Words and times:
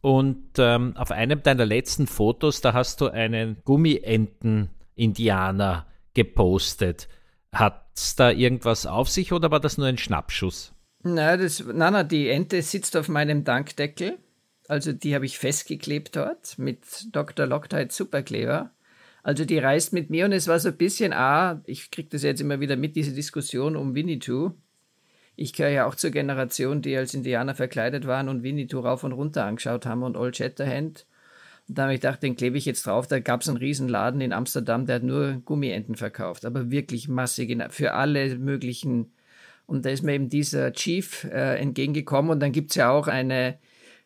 Und 0.00 0.52
ähm, 0.58 0.96
auf 0.96 1.10
einem 1.10 1.42
deiner 1.42 1.66
letzten 1.66 2.06
Fotos, 2.06 2.60
da 2.60 2.72
hast 2.72 3.00
du 3.00 3.08
einen 3.08 3.56
Gummienten-Indianer 3.64 5.88
gepostet. 6.14 7.08
Hat 7.52 7.86
es 7.94 8.14
da 8.16 8.30
irgendwas 8.30 8.86
auf 8.86 9.08
sich 9.08 9.32
oder 9.32 9.50
war 9.50 9.60
das 9.60 9.78
nur 9.78 9.88
ein 9.88 9.98
Schnappschuss? 9.98 10.72
Nein, 11.02 11.40
das, 11.40 11.64
nein, 11.64 11.92
nein, 11.92 12.08
die 12.08 12.28
Ente 12.28 12.62
sitzt 12.62 12.96
auf 12.96 13.08
meinem 13.08 13.42
Dankdeckel. 13.44 14.18
Also 14.68 14.92
die 14.92 15.14
habe 15.14 15.26
ich 15.26 15.38
festgeklebt 15.38 16.14
dort 16.14 16.58
mit 16.58 17.08
Dr. 17.12 17.46
Loctite 17.46 17.92
Superkleber. 17.92 18.70
Also 19.22 19.44
die 19.44 19.58
reist 19.58 19.92
mit 19.92 20.10
mir 20.10 20.26
und 20.26 20.32
es 20.32 20.46
war 20.46 20.60
so 20.60 20.68
ein 20.68 20.76
bisschen, 20.76 21.12
ah, 21.12 21.60
ich 21.66 21.90
kriege 21.90 22.08
das 22.10 22.22
jetzt 22.22 22.40
immer 22.40 22.60
wieder 22.60 22.76
mit, 22.76 22.94
diese 22.96 23.12
Diskussion 23.12 23.76
um 23.76 23.94
Winnetou 23.94 24.52
ich 25.38 25.52
gehöre 25.52 25.70
ja 25.70 25.86
auch 25.86 25.94
zur 25.94 26.10
Generation, 26.10 26.82
die 26.82 26.96
als 26.96 27.14
Indianer 27.14 27.54
verkleidet 27.54 28.08
waren 28.08 28.28
und 28.28 28.42
Winnetou 28.42 28.80
rauf 28.80 29.04
und 29.04 29.12
runter 29.12 29.44
angeschaut 29.44 29.86
haben 29.86 30.02
und 30.02 30.16
Old 30.16 30.36
Shatterhand. 30.36 31.06
Und 31.68 31.78
da 31.78 31.82
habe 31.82 31.94
ich 31.94 32.00
gedacht, 32.00 32.24
den 32.24 32.34
klebe 32.34 32.58
ich 32.58 32.64
jetzt 32.64 32.84
drauf. 32.84 33.06
Da 33.06 33.20
gab 33.20 33.42
es 33.42 33.48
einen 33.48 33.56
Riesenladen 33.56 34.20
in 34.20 34.32
Amsterdam, 34.32 34.84
der 34.84 34.96
hat 34.96 35.04
nur 35.04 35.34
Gummienten 35.44 35.94
verkauft, 35.94 36.44
aber 36.44 36.72
wirklich 36.72 37.08
massig 37.08 37.56
für 37.70 37.94
alle 37.94 38.36
möglichen. 38.36 39.12
Und 39.66 39.86
da 39.86 39.90
ist 39.90 40.02
mir 40.02 40.14
eben 40.14 40.28
dieser 40.28 40.72
Chief 40.72 41.22
äh, 41.24 41.60
entgegengekommen. 41.60 42.32
Und 42.32 42.40
dann 42.40 42.50
gibt 42.50 42.70
es 42.70 42.76
ja 42.76 42.90
auch 42.90 43.06
eine 43.06 43.58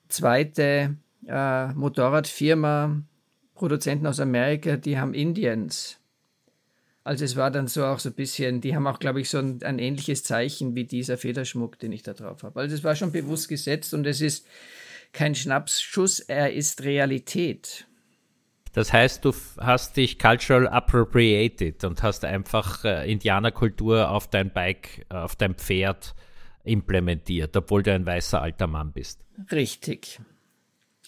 zweite 0.09 0.99
äh, 1.27 1.73
Motorradfirma, 1.73 3.01
Produzenten 3.55 4.07
aus 4.07 4.21
Amerika, 4.21 4.77
die 4.77 4.99
haben 4.99 5.15
Indians 5.15 5.99
also 7.05 7.25
es 7.25 7.37
war 7.37 7.51
dann 7.51 7.67
so 7.67 7.85
auch 7.85 7.99
so 7.99 8.11
ein 8.11 8.15
bisschen, 8.15 8.61
die 8.61 8.75
haben 8.75 8.87
auch, 8.87 8.99
glaube 8.99 9.21
ich, 9.21 9.29
so 9.29 9.39
ein, 9.39 9.63
ein 9.63 9.79
ähnliches 9.79 10.23
Zeichen 10.23 10.75
wie 10.75 10.85
dieser 10.85 11.19
Federschmuck, 11.19 11.79
den 11.79 11.93
ich 11.93 12.03
da 12.03 12.15
drauf 12.15 12.43
habe. 12.43 12.61
Also 12.61 12.75
es 12.75 12.85
war 12.85 12.95
schon 12.95 13.13
bewusst 13.13 13.49
gesetzt 13.49 13.93
und 13.95 14.07
es 14.07 14.21
ist 14.21 14.47
kein 15.13 15.35
Schnapsschuss, 15.35 16.21
er 16.21 16.53
ist 16.53 16.85
Realität. 16.85 17.87
Das 18.73 18.93
heißt, 18.93 19.25
du 19.25 19.35
hast 19.59 19.97
dich 19.97 20.19
cultural 20.19 20.67
appropriated 20.67 21.85
und 21.85 22.03
hast 22.03 22.25
einfach 22.25 22.85
äh, 22.85 23.11
Indianerkultur 23.11 24.09
auf 24.09 24.29
dein 24.29 24.51
Bike, 24.51 25.05
auf 25.11 25.37
dein 25.37 25.55
Pferd 25.55 26.15
implementiert, 26.65 27.55
obwohl 27.57 27.83
du 27.83 27.93
ein 27.93 28.07
weißer 28.07 28.41
alter 28.41 28.69
Mann 28.69 28.93
bist. 28.93 29.21
Richtig. 29.51 30.21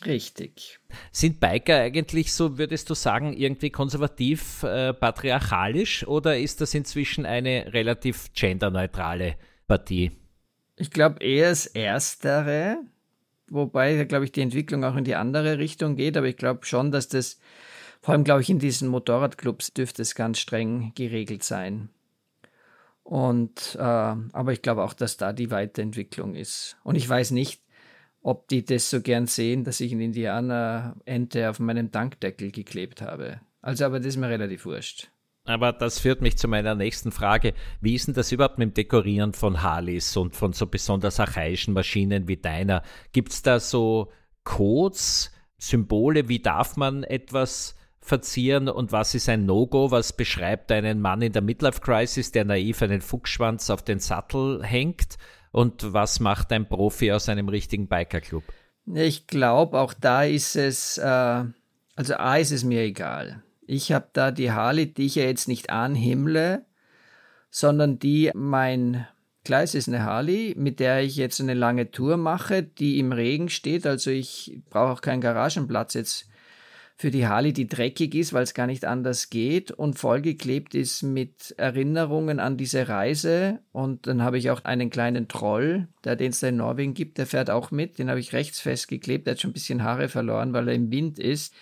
Richtig. 0.04 0.80
Sind 1.12 1.40
Biker 1.40 1.76
eigentlich 1.76 2.32
so, 2.32 2.58
würdest 2.58 2.90
du 2.90 2.94
sagen, 2.94 3.32
irgendwie 3.32 3.70
konservativ, 3.70 4.62
äh, 4.62 4.92
patriarchalisch 4.92 6.06
oder 6.06 6.38
ist 6.38 6.60
das 6.60 6.74
inzwischen 6.74 7.26
eine 7.26 7.72
relativ 7.72 8.32
genderneutrale 8.34 9.36
Partie? 9.66 10.12
Ich 10.76 10.90
glaube 10.90 11.22
eher 11.22 11.50
das 11.50 11.66
Erstere, 11.66 12.78
wobei, 13.48 14.04
glaube 14.04 14.24
ich, 14.24 14.32
die 14.32 14.42
Entwicklung 14.42 14.84
auch 14.84 14.96
in 14.96 15.04
die 15.04 15.14
andere 15.14 15.58
Richtung 15.58 15.96
geht, 15.96 16.16
aber 16.16 16.26
ich 16.26 16.36
glaube 16.36 16.66
schon, 16.66 16.90
dass 16.90 17.08
das, 17.08 17.38
vor 18.02 18.12
allem, 18.12 18.24
glaube 18.24 18.42
ich, 18.42 18.50
in 18.50 18.58
diesen 18.58 18.88
Motorradclubs 18.88 19.72
dürfte 19.72 20.02
es 20.02 20.14
ganz 20.14 20.40
streng 20.40 20.92
geregelt 20.96 21.44
sein. 21.44 21.88
Und, 23.04 23.76
äh, 23.78 23.82
aber 23.82 24.52
ich 24.52 24.62
glaube 24.62 24.82
auch, 24.82 24.94
dass 24.94 25.16
da 25.16 25.32
die 25.32 25.50
Weiterentwicklung 25.50 26.34
ist. 26.34 26.76
Und 26.82 26.96
ich 26.96 27.08
weiß 27.08 27.30
nicht, 27.30 27.60
ob 28.24 28.48
die 28.48 28.64
das 28.64 28.88
so 28.88 29.02
gern 29.02 29.26
sehen, 29.26 29.64
dass 29.64 29.80
ich 29.80 29.92
einen 29.92 30.00
Indianer-Ente 30.00 31.50
auf 31.50 31.60
meinem 31.60 31.90
Dankdeckel 31.90 32.50
geklebt 32.50 33.02
habe. 33.02 33.40
Also, 33.60 33.84
aber 33.84 33.98
das 33.98 34.08
ist 34.08 34.16
mir 34.16 34.30
relativ 34.30 34.64
wurscht. 34.64 35.10
Aber 35.44 35.74
das 35.74 35.98
führt 35.98 36.22
mich 36.22 36.38
zu 36.38 36.48
meiner 36.48 36.74
nächsten 36.74 37.12
Frage. 37.12 37.52
Wie 37.82 37.94
ist 37.94 38.06
denn 38.06 38.14
das 38.14 38.32
überhaupt 38.32 38.58
mit 38.58 38.70
dem 38.70 38.74
Dekorieren 38.74 39.34
von 39.34 39.62
Harleys 39.62 40.16
und 40.16 40.34
von 40.34 40.54
so 40.54 40.66
besonders 40.66 41.20
archaischen 41.20 41.74
Maschinen 41.74 42.26
wie 42.26 42.38
deiner? 42.38 42.82
Gibt 43.12 43.32
es 43.32 43.42
da 43.42 43.60
so 43.60 44.10
Codes, 44.42 45.30
Symbole? 45.58 46.26
Wie 46.26 46.40
darf 46.40 46.78
man 46.78 47.04
etwas 47.04 47.76
verzieren 48.00 48.70
und 48.70 48.90
was 48.90 49.14
ist 49.14 49.28
ein 49.28 49.44
No-Go? 49.44 49.90
Was 49.90 50.14
beschreibt 50.14 50.72
einen 50.72 50.98
Mann 50.98 51.20
in 51.20 51.32
der 51.32 51.42
Midlife-Crisis, 51.42 52.32
der 52.32 52.46
naiv 52.46 52.80
einen 52.80 53.02
Fuchsschwanz 53.02 53.68
auf 53.68 53.82
den 53.82 53.98
Sattel 53.98 54.64
hängt? 54.64 55.18
Und 55.54 55.92
was 55.92 56.18
macht 56.18 56.50
ein 56.50 56.68
Profi 56.68 57.12
aus 57.12 57.28
einem 57.28 57.48
richtigen 57.48 57.86
Bikerclub? 57.86 58.42
Ich 58.92 59.28
glaube, 59.28 59.78
auch 59.78 59.94
da 59.94 60.24
ist 60.24 60.56
es, 60.56 60.98
äh, 60.98 61.04
also 61.94 62.14
A 62.16 62.36
ist 62.38 62.50
es 62.50 62.64
mir 62.64 62.82
egal. 62.82 63.44
Ich 63.64 63.92
habe 63.92 64.08
da 64.12 64.32
die 64.32 64.50
Harley, 64.50 64.92
die 64.92 65.06
ich 65.06 65.14
ja 65.14 65.22
jetzt 65.22 65.46
nicht 65.46 65.70
anhimmle, 65.70 66.66
sondern 67.50 68.00
die 68.00 68.32
mein 68.34 69.06
Gleis 69.44 69.76
ist 69.76 69.86
eine 69.86 70.02
Harley, 70.02 70.56
mit 70.58 70.80
der 70.80 71.04
ich 71.04 71.14
jetzt 71.14 71.40
eine 71.40 71.54
lange 71.54 71.92
Tour 71.92 72.16
mache, 72.16 72.64
die 72.64 72.98
im 72.98 73.12
Regen 73.12 73.48
steht. 73.48 73.86
Also 73.86 74.10
ich 74.10 74.60
brauche 74.70 74.90
auch 74.90 75.02
keinen 75.02 75.20
Garagenplatz 75.20 75.94
jetzt 75.94 76.28
für 76.96 77.10
die 77.10 77.26
Harley, 77.26 77.52
die 77.52 77.66
dreckig 77.66 78.14
ist, 78.14 78.32
weil 78.32 78.44
es 78.44 78.54
gar 78.54 78.68
nicht 78.68 78.84
anders 78.84 79.28
geht 79.28 79.72
und 79.72 79.98
vollgeklebt 79.98 80.76
ist 80.76 81.02
mit 81.02 81.52
Erinnerungen 81.58 82.38
an 82.38 82.56
diese 82.56 82.88
Reise. 82.88 83.58
Und 83.72 84.06
dann 84.06 84.22
habe 84.22 84.38
ich 84.38 84.50
auch 84.50 84.64
einen 84.64 84.90
kleinen 84.90 85.26
Troll, 85.26 85.88
der 86.04 86.14
den 86.14 86.30
es 86.30 86.40
da 86.40 86.48
in 86.48 86.56
Norwegen 86.56 86.94
gibt, 86.94 87.18
der 87.18 87.26
fährt 87.26 87.50
auch 87.50 87.72
mit. 87.72 87.98
Den 87.98 88.10
habe 88.10 88.20
ich 88.20 88.32
rechts 88.32 88.60
festgeklebt. 88.60 89.26
Der 89.26 89.32
hat 89.32 89.40
schon 89.40 89.50
ein 89.50 89.54
bisschen 89.54 89.82
Haare 89.82 90.08
verloren, 90.08 90.52
weil 90.52 90.68
er 90.68 90.74
im 90.74 90.92
Wind 90.92 91.18
ist. 91.18 91.52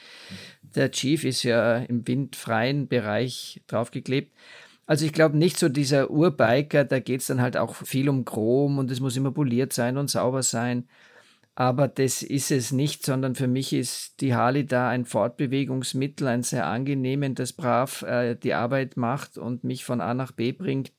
Der 0.60 0.91
Chief 0.91 1.25
ist 1.25 1.44
ja 1.44 1.78
im 1.78 2.06
windfreien 2.06 2.87
Bereich 2.88 3.62
draufgeklebt. 3.69 4.32
Also 4.87 5.06
ich 5.06 5.15
glaube 5.15 5.38
nicht 5.38 5.59
so 5.59 5.71
dieser 5.71 6.10
Urbiker, 6.10 6.84
da 6.84 6.98
geht 6.98 7.21
es 7.21 7.28
dann 7.28 7.41
halt 7.41 7.56
auch 7.56 7.75
viel 7.75 8.10
um 8.10 8.26
Chrom 8.26 8.76
und 8.76 8.91
es 8.91 9.00
muss 9.00 9.16
immer 9.16 9.31
poliert 9.31 9.72
sein 9.72 9.97
und 9.97 10.10
sauber 10.10 10.42
sein. 10.42 10.88
Aber 11.54 11.86
das 11.86 12.22
ist 12.22 12.50
es 12.50 12.72
nicht, 12.72 13.04
sondern 13.04 13.34
für 13.34 13.46
mich 13.46 13.74
ist 13.74 14.20
die 14.22 14.34
Harley 14.34 14.64
da 14.64 14.88
ein 14.88 15.04
Fortbewegungsmittel, 15.04 16.26
ein 16.26 16.42
sehr 16.42 16.66
angenehm, 16.66 17.34
das 17.34 17.52
brav 17.52 18.02
äh, 18.02 18.36
die 18.36 18.54
Arbeit 18.54 18.96
macht 18.96 19.36
und 19.36 19.62
mich 19.62 19.84
von 19.84 20.00
A 20.00 20.14
nach 20.14 20.32
B 20.32 20.52
bringt. 20.52 20.92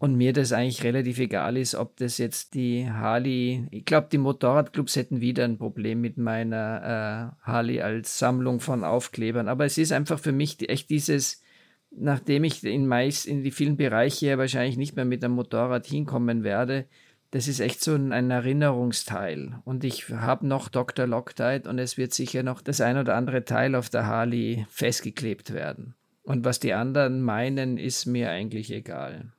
Und 0.00 0.14
mir 0.14 0.32
das 0.32 0.52
eigentlich 0.52 0.84
relativ 0.84 1.18
egal 1.18 1.56
ist, 1.56 1.74
ob 1.74 1.96
das 1.96 2.18
jetzt 2.18 2.54
die 2.54 2.88
Harley, 2.88 3.66
ich 3.72 3.84
glaube, 3.84 4.08
die 4.12 4.18
Motorradclubs 4.18 4.94
hätten 4.94 5.20
wieder 5.20 5.44
ein 5.44 5.58
Problem 5.58 6.00
mit 6.00 6.18
meiner 6.18 7.34
äh, 7.42 7.44
Harley 7.44 7.80
als 7.82 8.16
Sammlung 8.16 8.60
von 8.60 8.84
Aufklebern. 8.84 9.48
Aber 9.48 9.64
es 9.64 9.76
ist 9.76 9.90
einfach 9.90 10.20
für 10.20 10.30
mich 10.30 10.68
echt 10.68 10.88
dieses, 10.90 11.42
nachdem 11.90 12.44
ich 12.44 12.62
in 12.62 12.86
meist 12.86 13.26
in 13.26 13.42
die 13.42 13.50
vielen 13.50 13.76
Bereiche 13.76 14.38
wahrscheinlich 14.38 14.76
nicht 14.76 14.94
mehr 14.94 15.04
mit 15.04 15.24
einem 15.24 15.34
Motorrad 15.34 15.86
hinkommen 15.86 16.44
werde, 16.44 16.86
das 17.30 17.46
ist 17.46 17.60
echt 17.60 17.82
so 17.82 17.94
ein 17.94 18.30
Erinnerungsteil. 18.30 19.60
Und 19.64 19.84
ich 19.84 20.08
habe 20.08 20.46
noch 20.46 20.68
Dr. 20.68 21.06
Loctite 21.06 21.68
und 21.68 21.78
es 21.78 21.98
wird 21.98 22.14
sicher 22.14 22.42
noch 22.42 22.62
das 22.62 22.80
ein 22.80 22.96
oder 22.96 23.14
andere 23.16 23.44
Teil 23.44 23.74
auf 23.74 23.90
der 23.90 24.06
Harley 24.06 24.66
festgeklebt 24.70 25.52
werden. 25.52 25.94
Und 26.22 26.44
was 26.44 26.60
die 26.60 26.74
anderen 26.74 27.22
meinen, 27.22 27.78
ist 27.78 28.06
mir 28.06 28.30
eigentlich 28.30 28.70
egal. 28.72 29.32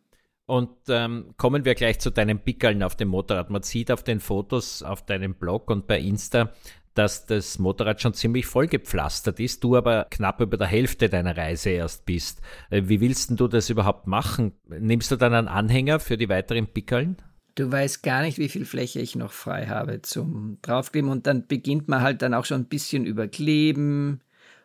Und 0.46 0.72
ähm, 0.88 1.36
kommen 1.38 1.66
wir 1.66 1.76
gleich 1.76 2.00
zu 2.00 2.10
deinen 2.10 2.40
Pickeln 2.40 2.82
auf 2.82 2.96
dem 2.96 3.10
Motorrad. 3.10 3.52
Man 3.52 3.62
sieht 3.62 3.92
auf 3.92 4.04
den 4.04 4.20
Fotos 4.20 4.82
auf 4.82 5.06
deinem 5.06 5.36
Blog 5.36 5.70
und 5.70 5.86
bei 5.86 6.00
Insta, 6.00 6.52
dass 6.96 7.28
das 7.28 7.60
Motorrad 7.60 8.02
schon 8.02 8.16
ziemlich 8.16 8.48
vollgepflastert 8.48 9.40
ist, 9.40 9.64
du 9.64 9.76
aber 9.76 10.08
knapp 10.10 10.42
über 10.42 10.58
der 10.58 10.66
Hälfte 10.66 11.08
deiner 11.08 11.38
Reise 11.38 11.70
erst 11.70 12.06
bist. 12.06 12.42
Äh, 12.72 12.84
wie 12.86 13.00
willst 13.02 13.40
du 13.40 13.48
das 13.48 13.70
überhaupt 13.70 14.08
machen? 14.08 14.54
Nimmst 14.68 15.12
du 15.12 15.16
dann 15.16 15.34
einen 15.34 15.48
Anhänger 15.48 16.00
für 16.00 16.18
die 16.18 16.30
weiteren 16.30 16.68
Pickeln? 16.68 17.18
Du 17.56 17.72
weißt 17.72 18.04
gar 18.04 18.22
nicht, 18.22 18.38
wie 18.38 18.50
viel 18.50 18.66
Fläche 18.66 19.00
ich 19.00 19.16
noch 19.16 19.32
frei 19.32 19.68
habe 19.68 20.02
zum 20.02 20.58
draufkleben 20.62 21.10
und 21.10 21.28
dann 21.28 21.48
beginnt 21.48 21.88
man 21.88 22.02
halt 22.02 22.22
dann 22.22 22.34
auch 22.34 22.46
schon 22.46 22.62
ein 22.62 22.70
bisschen 22.70 23.06
überkleben. 23.06 24.22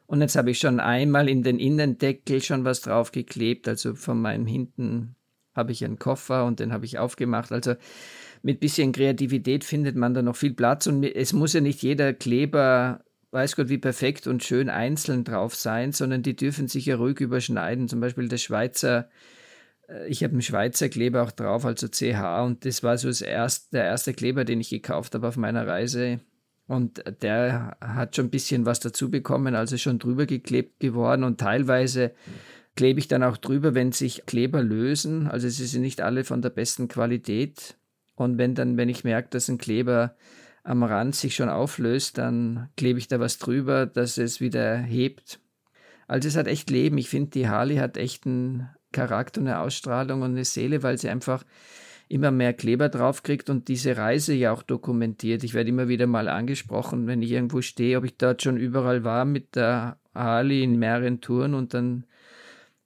Und 0.06 0.20
jetzt 0.20 0.36
habe 0.36 0.50
ich 0.50 0.58
schon 0.58 0.80
einmal 0.80 1.28
in 1.28 1.42
den 1.42 1.58
Innendeckel 1.58 2.42
schon 2.42 2.64
was 2.64 2.82
draufgeklebt, 2.82 3.66
also 3.66 3.94
von 3.94 4.20
meinem 4.20 4.46
hinten 4.46 5.16
habe 5.54 5.72
ich 5.72 5.84
einen 5.84 5.98
Koffer 5.98 6.44
und 6.44 6.60
den 6.60 6.72
habe 6.72 6.84
ich 6.84 6.98
aufgemacht. 6.98 7.52
Also 7.52 7.74
mit 8.42 8.60
bisschen 8.60 8.92
Kreativität 8.92 9.64
findet 9.64 9.96
man 9.96 10.14
da 10.14 10.22
noch 10.22 10.36
viel 10.36 10.52
Platz 10.52 10.86
und 10.86 11.04
es 11.04 11.32
muss 11.32 11.54
ja 11.54 11.60
nicht 11.60 11.82
jeder 11.82 12.12
Kleber, 12.12 13.04
weiß 13.30 13.56
Gott, 13.56 13.68
wie 13.68 13.78
perfekt 13.78 14.26
und 14.26 14.42
schön 14.42 14.68
einzeln 14.68 15.24
drauf 15.24 15.54
sein, 15.54 15.92
sondern 15.92 16.22
die 16.22 16.36
dürfen 16.36 16.68
sich 16.68 16.86
ja 16.86 16.96
ruhig 16.96 17.20
überschneiden. 17.20 17.88
Zum 17.88 18.00
Beispiel 18.00 18.28
der 18.28 18.38
Schweizer, 18.38 19.08
ich 20.08 20.22
habe 20.24 20.32
einen 20.32 20.42
Schweizer 20.42 20.88
Kleber 20.88 21.22
auch 21.22 21.32
drauf, 21.32 21.64
also 21.64 21.88
CH 21.88 22.44
und 22.44 22.64
das 22.64 22.82
war 22.82 22.96
so 22.98 23.08
das 23.08 23.20
erste, 23.20 23.68
der 23.72 23.84
erste 23.84 24.14
Kleber, 24.14 24.44
den 24.44 24.60
ich 24.60 24.70
gekauft 24.70 25.14
habe 25.14 25.28
auf 25.28 25.36
meiner 25.36 25.66
Reise. 25.66 26.20
Und 26.66 27.04
der 27.22 27.76
hat 27.80 28.16
schon 28.16 28.26
ein 28.26 28.30
bisschen 28.30 28.64
was 28.64 28.80
dazu 28.80 29.10
bekommen, 29.10 29.54
also 29.54 29.76
schon 29.76 29.98
drüber 29.98 30.24
geklebt 30.24 30.80
geworden 30.80 31.22
und 31.22 31.38
teilweise 31.38 32.12
klebe 32.76 32.98
ich 32.98 33.08
dann 33.08 33.22
auch 33.22 33.36
drüber, 33.36 33.74
wenn 33.74 33.92
sich 33.92 34.24
Kleber 34.26 34.62
lösen. 34.62 35.28
Also 35.28 35.48
sie 35.48 35.66
sind 35.66 35.82
nicht 35.82 36.00
alle 36.00 36.24
von 36.24 36.42
der 36.42 36.50
besten 36.50 36.88
Qualität. 36.88 37.76
Und 38.16 38.38
wenn 38.38 38.54
dann, 38.54 38.76
wenn 38.76 38.88
ich 38.88 39.04
merke, 39.04 39.28
dass 39.30 39.48
ein 39.48 39.58
Kleber 39.58 40.16
am 40.62 40.82
Rand 40.82 41.14
sich 41.14 41.34
schon 41.34 41.48
auflöst, 41.48 42.18
dann 42.18 42.70
klebe 42.76 42.98
ich 42.98 43.08
da 43.08 43.20
was 43.20 43.38
drüber, 43.38 43.86
dass 43.86 44.18
es 44.18 44.40
wieder 44.40 44.76
hebt. 44.78 45.40
Also 46.06 46.28
es 46.28 46.36
hat 46.36 46.46
echt 46.46 46.70
Leben. 46.70 46.98
Ich 46.98 47.08
finde, 47.08 47.30
die 47.30 47.48
Harley 47.48 47.76
hat 47.76 47.96
echt 47.96 48.26
einen 48.26 48.68
Charakter, 48.94 49.42
eine 49.42 49.58
Ausstrahlung 49.58 50.22
und 50.22 50.30
eine 50.30 50.46
Seele, 50.46 50.82
weil 50.82 50.96
sie 50.96 51.10
einfach 51.10 51.44
immer 52.08 52.30
mehr 52.30 52.52
Kleber 52.52 52.88
draufkriegt 52.88 53.50
und 53.50 53.68
diese 53.68 53.96
Reise 53.96 54.34
ja 54.34 54.52
auch 54.52 54.62
dokumentiert. 54.62 55.42
Ich 55.44 55.52
werde 55.52 55.70
immer 55.70 55.88
wieder 55.88 56.06
mal 56.06 56.28
angesprochen, 56.28 57.06
wenn 57.06 57.22
ich 57.22 57.30
irgendwo 57.32 57.60
stehe, 57.60 57.98
ob 57.98 58.04
ich 58.04 58.16
dort 58.16 58.42
schon 58.42 58.56
überall 58.56 59.04
war 59.04 59.24
mit 59.24 59.56
der 59.56 59.98
Harley 60.14 60.62
in 60.62 60.78
mehreren 60.78 61.20
Touren 61.20 61.54
und 61.54 61.74
dann 61.74 62.04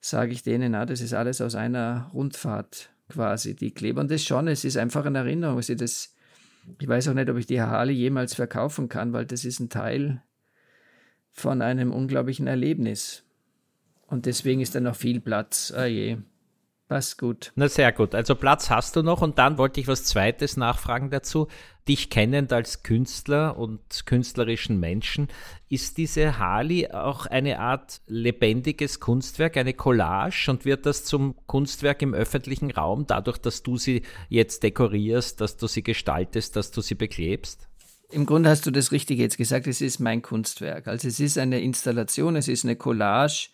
sage 0.01 0.31
ich 0.31 0.43
denen, 0.43 0.71
na, 0.71 0.85
das 0.85 1.01
ist 1.01 1.13
alles 1.13 1.41
aus 1.41 1.55
einer 1.55 2.09
Rundfahrt 2.13 2.89
quasi, 3.09 3.55
die 3.55 3.71
Kleber. 3.71 4.01
Und 4.01 4.11
das 4.11 4.23
schon, 4.23 4.47
es 4.47 4.63
ist 4.63 4.77
einfach 4.77 5.05
eine 5.05 5.19
Erinnerung. 5.19 5.57
Also 5.57 5.75
das, 5.75 6.15
ich 6.79 6.87
weiß 6.87 7.09
auch 7.09 7.13
nicht, 7.13 7.29
ob 7.29 7.37
ich 7.37 7.45
die 7.45 7.61
Harley 7.61 7.93
jemals 7.93 8.35
verkaufen 8.35 8.87
kann, 8.87 9.13
weil 9.13 9.25
das 9.25 9.45
ist 9.45 9.59
ein 9.59 9.69
Teil 9.69 10.21
von 11.33 11.61
einem 11.61 11.91
unglaublichen 11.91 12.47
Erlebnis. 12.47 13.23
Und 14.09 14.25
deswegen 14.25 14.61
ist 14.61 14.75
da 14.75 14.79
noch 14.79 14.95
viel 14.95 15.19
Platz. 15.19 15.73
Oh 15.77 15.83
je. 15.83 16.17
Passt 16.89 17.19
gut. 17.19 17.51
Na 17.55 17.69
sehr 17.69 17.91
gut. 17.91 18.15
Also 18.15 18.33
Platz 18.33 18.71
hast 18.71 18.95
du 18.95 19.03
noch 19.03 19.21
und 19.21 19.37
dann 19.37 19.59
wollte 19.59 19.79
ich 19.79 19.87
was 19.87 20.05
Zweites 20.05 20.57
nachfragen 20.57 21.11
dazu. 21.11 21.47
Dich 21.87 22.09
kennend 22.09 22.51
als 22.51 22.81
Künstler 22.81 23.57
und 23.59 24.07
künstlerischen 24.07 24.79
Menschen, 24.79 25.27
ist 25.69 25.99
diese 25.99 26.39
Harley 26.39 26.89
auch 26.89 27.27
eine 27.27 27.59
Art 27.59 28.01
lebendiges 28.07 28.99
Kunstwerk, 28.99 29.57
eine 29.57 29.73
Collage 29.73 30.47
und 30.49 30.65
wird 30.65 30.87
das 30.87 31.05
zum 31.05 31.35
Kunstwerk 31.45 32.01
im 32.01 32.15
öffentlichen 32.15 32.71
Raum, 32.71 33.05
dadurch, 33.05 33.37
dass 33.37 33.61
du 33.61 33.77
sie 33.77 34.01
jetzt 34.27 34.63
dekorierst, 34.63 35.41
dass 35.41 35.57
du 35.57 35.67
sie 35.67 35.83
gestaltest, 35.83 36.55
dass 36.55 36.71
du 36.71 36.81
sie 36.81 36.95
beklebst? 36.95 37.67
Im 38.11 38.25
Grunde 38.25 38.49
hast 38.49 38.65
du 38.65 38.71
das 38.71 38.91
Richtige 38.91 39.21
jetzt 39.21 39.37
gesagt, 39.37 39.67
es 39.67 39.81
ist 39.81 39.99
mein 39.99 40.23
Kunstwerk. 40.23 40.87
Also 40.87 41.07
es 41.07 41.19
ist 41.19 41.37
eine 41.37 41.59
Installation, 41.61 42.35
es 42.35 42.47
ist 42.47 42.65
eine 42.65 42.75
Collage 42.75 43.49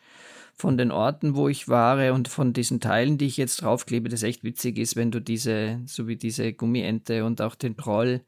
von 0.56 0.78
den 0.78 0.92
Orten, 0.92 1.36
wo 1.36 1.50
ich 1.50 1.68
war 1.68 2.13
und 2.13 2.28
von 2.30 2.54
diesen 2.54 2.80
Teilen, 2.80 3.18
die 3.18 3.25
ich 3.25 3.38
jetzt 3.38 3.62
draufklebe, 3.62 4.10
das 4.10 4.24
echt 4.24 4.44
witzig 4.44 4.78
ist, 4.78 4.96
wenn 4.96 5.12
du 5.12 5.19
diese, 5.19 5.81
so 5.86 6.07
wie 6.07 6.16
diese 6.16 6.54
Gummiente 6.54 7.25
und 7.25 7.42
auch 7.42 7.56
den 7.56 7.75
Proll, 7.75 8.22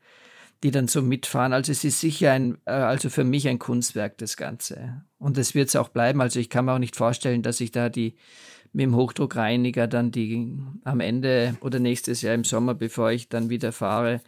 die 0.64 0.72
dann 0.72 0.88
so 0.88 1.02
mitfahren. 1.02 1.54
Also 1.54 1.72
es 1.72 1.84
ist 1.84 2.02
sicher 2.02 2.34
ein, 2.34 2.58
äh, 2.66 2.72
also 2.72 3.10
für 3.10 3.24
mich 3.24 3.48
ein 3.48 3.60
Kunstwerk, 3.60 4.18
das 4.18 4.36
Ganze. 4.36 5.04
Und 5.20 5.38
es 5.38 5.56
wird 5.56 5.70
es 5.70 5.76
auch 5.76 5.90
bleiben. 5.90 6.20
Also 6.20 6.40
ich 6.40 6.50
kann 6.50 6.66
mir 6.66 6.74
auch 6.74 6.80
nicht 6.80 6.96
vorstellen, 6.96 7.44
dass 7.44 7.62
ich 7.62 7.72
da 7.72 7.90
die 7.90 8.16
mit 8.74 8.84
dem 8.84 8.96
Hochdruckreiniger 8.96 9.88
dann 9.88 10.12
die 10.12 10.58
am 10.84 11.00
Ende 11.00 11.56
oder 11.62 11.80
nächstes 11.80 12.22
Jahr 12.22 12.36
im 12.36 12.44
Sommer, 12.44 12.76
bevor 12.76 13.12
ich 13.12 13.30
dann 13.30 13.50
wieder 13.50 13.72
fahre, 13.72 14.22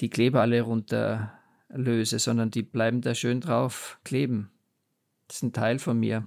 die 0.00 0.10
Kleber 0.10 0.42
alle 0.42 0.60
runterlöse, 0.60 2.18
sondern 2.18 2.50
die 2.50 2.62
bleiben 2.62 3.00
da 3.00 3.14
schön 3.14 3.40
drauf 3.40 3.98
kleben. 4.04 4.50
Das 5.28 5.38
ist 5.38 5.42
ein 5.42 5.52
Teil 5.52 5.78
von 5.78 5.98
mir. 5.98 6.26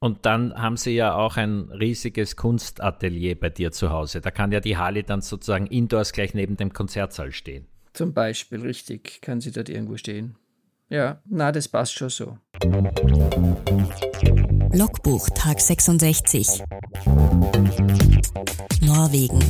Und 0.00 0.26
dann 0.26 0.54
haben 0.54 0.76
sie 0.76 0.92
ja 0.92 1.14
auch 1.14 1.36
ein 1.36 1.70
riesiges 1.72 2.36
Kunstatelier 2.36 3.38
bei 3.38 3.50
dir 3.50 3.72
zu 3.72 3.90
Hause. 3.90 4.20
Da 4.20 4.30
kann 4.30 4.52
ja 4.52 4.60
die 4.60 4.76
Harley 4.76 5.02
dann 5.02 5.22
sozusagen 5.22 5.66
indoors 5.66 6.12
gleich 6.12 6.34
neben 6.34 6.56
dem 6.56 6.72
Konzertsaal 6.72 7.32
stehen. 7.32 7.66
Zum 7.94 8.12
Beispiel, 8.12 8.60
richtig, 8.60 9.20
kann 9.22 9.40
sie 9.40 9.50
dort 9.50 9.68
irgendwo 9.68 9.96
stehen. 9.96 10.36
Ja, 10.88 11.20
na, 11.26 11.50
das 11.50 11.66
passt 11.66 11.94
schon 11.94 12.10
so. 12.10 12.38
Logbuch, 14.72 15.28
Tag 15.30 15.60
66. 15.60 16.62
Norwegen. 18.80 19.40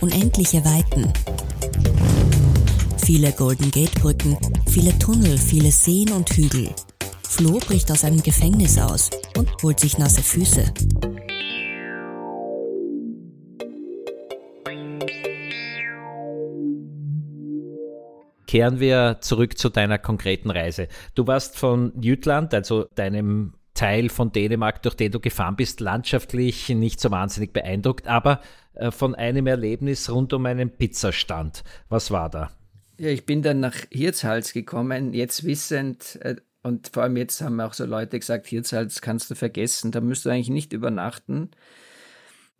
Unendliche 0.00 0.64
Weiten. 0.64 1.12
Viele 3.04 3.32
Golden 3.32 3.70
Gate 3.70 3.94
Brücken, 3.94 4.38
viele 4.68 4.98
Tunnel, 4.98 5.36
viele 5.36 5.70
Seen 5.70 6.10
und 6.12 6.30
Hügel. 6.30 6.70
Flo 7.30 7.58
bricht 7.58 7.92
aus 7.92 8.04
einem 8.04 8.22
Gefängnis 8.22 8.78
aus 8.78 9.10
und 9.36 9.50
holt 9.62 9.78
sich 9.78 9.98
nasse 9.98 10.22
Füße. 10.22 10.64
Kehren 18.46 18.80
wir 18.80 19.18
zurück 19.20 19.58
zu 19.58 19.68
deiner 19.68 19.98
konkreten 19.98 20.50
Reise. 20.50 20.88
Du 21.14 21.26
warst 21.26 21.58
von 21.58 21.92
Jütland, 22.00 22.54
also 22.54 22.86
deinem 22.94 23.52
Teil 23.74 24.08
von 24.08 24.32
Dänemark, 24.32 24.82
durch 24.82 24.94
den 24.94 25.12
du 25.12 25.20
gefahren 25.20 25.54
bist, 25.54 25.80
landschaftlich 25.80 26.70
nicht 26.70 26.98
so 26.98 27.10
wahnsinnig 27.10 27.52
beeindruckt, 27.52 28.08
aber 28.08 28.40
äh, 28.72 28.90
von 28.90 29.14
einem 29.14 29.46
Erlebnis 29.46 30.10
rund 30.10 30.32
um 30.32 30.46
einen 30.46 30.70
Pizzastand. 30.70 31.62
Was 31.90 32.10
war 32.10 32.30
da? 32.30 32.50
Ja, 32.96 33.10
ich 33.10 33.26
bin 33.26 33.42
dann 33.42 33.60
nach 33.60 33.76
Hirtshals 33.90 34.54
gekommen, 34.54 35.12
jetzt 35.12 35.44
wissend, 35.44 36.18
äh, 36.22 36.34
und 36.62 36.90
vor 36.92 37.04
allem 37.04 37.16
jetzt 37.16 37.40
haben 37.40 37.60
auch 37.60 37.72
so 37.72 37.84
Leute 37.84 38.18
gesagt, 38.18 38.46
Hirtshals 38.46 39.00
kannst 39.00 39.30
du 39.30 39.34
vergessen, 39.34 39.92
da 39.92 40.00
müsst 40.00 40.24
du 40.24 40.30
eigentlich 40.30 40.50
nicht 40.50 40.72
übernachten. 40.72 41.50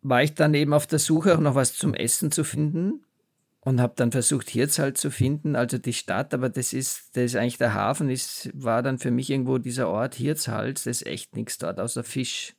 War 0.02 0.22
ich 0.22 0.34
dann 0.34 0.54
eben 0.54 0.72
auf 0.72 0.86
der 0.86 0.98
Suche 0.98 1.34
auch 1.34 1.40
noch 1.40 1.54
was 1.54 1.74
zum 1.74 1.94
Essen 1.94 2.30
zu 2.30 2.44
finden 2.44 3.04
und 3.60 3.80
habe 3.80 3.94
dann 3.96 4.12
versucht, 4.12 4.48
Hirtshals 4.50 5.00
zu 5.00 5.10
finden, 5.10 5.56
also 5.56 5.78
die 5.78 5.92
Stadt, 5.92 6.32
aber 6.32 6.48
das 6.48 6.72
ist, 6.72 7.16
das 7.16 7.24
ist 7.24 7.36
eigentlich 7.36 7.58
der 7.58 7.74
Hafen, 7.74 8.08
ist, 8.08 8.50
war 8.54 8.82
dann 8.82 8.98
für 8.98 9.10
mich 9.10 9.30
irgendwo 9.30 9.58
dieser 9.58 9.88
Ort 9.88 10.14
Hirtshals, 10.14 10.84
das 10.84 11.02
ist 11.02 11.06
echt 11.06 11.36
nichts 11.36 11.58
dort, 11.58 11.80
außer 11.80 12.04
Fisch. 12.04 12.54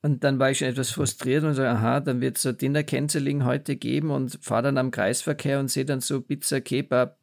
Und 0.00 0.24
dann 0.24 0.40
war 0.40 0.50
ich 0.50 0.58
schon 0.58 0.68
etwas 0.68 0.90
frustriert 0.90 1.44
und 1.44 1.54
so, 1.54 1.62
aha, 1.62 2.00
dann 2.00 2.20
wird 2.20 2.36
es 2.36 2.42
so 2.42 2.50
Dinner 2.50 2.82
Canceling 2.82 3.44
heute 3.44 3.76
geben 3.76 4.10
und 4.10 4.38
fahre 4.42 4.64
dann 4.64 4.78
am 4.78 4.90
Kreisverkehr 4.90 5.60
und 5.60 5.68
sehe 5.68 5.84
dann 5.84 6.00
so 6.00 6.20
Pizza, 6.20 6.60
Kebab, 6.60 7.18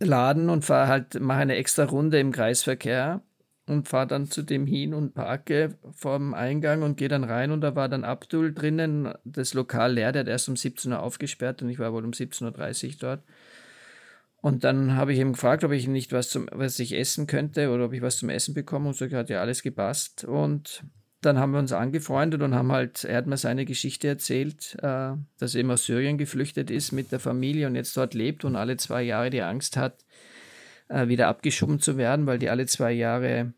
Laden 0.00 0.48
und 0.50 0.64
fahre 0.64 0.88
halt, 0.88 1.20
mache 1.20 1.40
eine 1.40 1.56
extra 1.56 1.84
Runde 1.84 2.20
im 2.20 2.32
Kreisverkehr 2.32 3.22
und 3.66 3.88
fahre 3.88 4.06
dann 4.06 4.26
zu 4.26 4.42
dem 4.42 4.66
hin 4.66 4.94
und 4.94 5.14
parke 5.14 5.76
vorm 5.92 6.34
Eingang 6.34 6.82
und 6.82 6.96
gehe 6.96 7.08
dann 7.08 7.24
rein. 7.24 7.50
Und 7.50 7.60
da 7.60 7.74
war 7.74 7.88
dann 7.88 8.04
Abdul 8.04 8.54
drinnen, 8.54 9.12
das 9.24 9.54
Lokal 9.54 9.94
leer, 9.94 10.12
der 10.12 10.20
hat 10.20 10.28
erst 10.28 10.48
um 10.48 10.56
17 10.56 10.92
Uhr 10.92 11.02
aufgesperrt 11.02 11.62
und 11.62 11.68
ich 11.68 11.78
war 11.78 11.92
wohl 11.92 12.04
um 12.04 12.12
17.30 12.12 12.86
Uhr 12.86 12.94
dort. 13.00 13.22
Und 14.40 14.62
dann 14.62 14.94
habe 14.94 15.12
ich 15.12 15.18
ihm 15.18 15.32
gefragt, 15.32 15.64
ob 15.64 15.72
ich 15.72 15.88
nicht 15.88 16.12
was 16.12 16.30
zum, 16.30 16.48
was 16.52 16.78
ich 16.78 16.96
essen 16.96 17.26
könnte 17.26 17.70
oder 17.70 17.86
ob 17.86 17.92
ich 17.92 18.02
was 18.02 18.18
zum 18.18 18.28
Essen 18.28 18.54
bekomme. 18.54 18.88
Und 18.88 18.96
so 18.96 19.10
hat 19.10 19.30
ja 19.30 19.40
alles 19.40 19.62
gepasst. 19.62 20.24
Und 20.24 20.84
dann 21.20 21.38
haben 21.38 21.52
wir 21.52 21.58
uns 21.58 21.72
angefreundet 21.72 22.42
und 22.42 22.54
haben 22.54 22.70
halt, 22.70 23.04
er 23.04 23.16
hat 23.16 23.26
mir 23.26 23.36
seine 23.36 23.64
Geschichte 23.64 24.06
erzählt, 24.06 24.76
äh, 24.82 25.14
dass 25.38 25.54
er 25.54 25.60
eben 25.60 25.70
aus 25.70 25.84
Syrien 25.84 26.18
geflüchtet 26.18 26.70
ist 26.70 26.92
mit 26.92 27.10
der 27.10 27.20
Familie 27.20 27.66
und 27.66 27.74
jetzt 27.74 27.96
dort 27.96 28.14
lebt 28.14 28.44
und 28.44 28.54
alle 28.56 28.76
zwei 28.76 29.02
Jahre 29.02 29.30
die 29.30 29.42
Angst 29.42 29.76
hat, 29.76 30.04
äh, 30.88 31.08
wieder 31.08 31.28
abgeschoben 31.28 31.80
zu 31.80 31.96
werden, 31.96 32.26
weil 32.26 32.38
die 32.38 32.50
alle 32.50 32.66
zwei 32.66 32.92
Jahre 32.92 33.52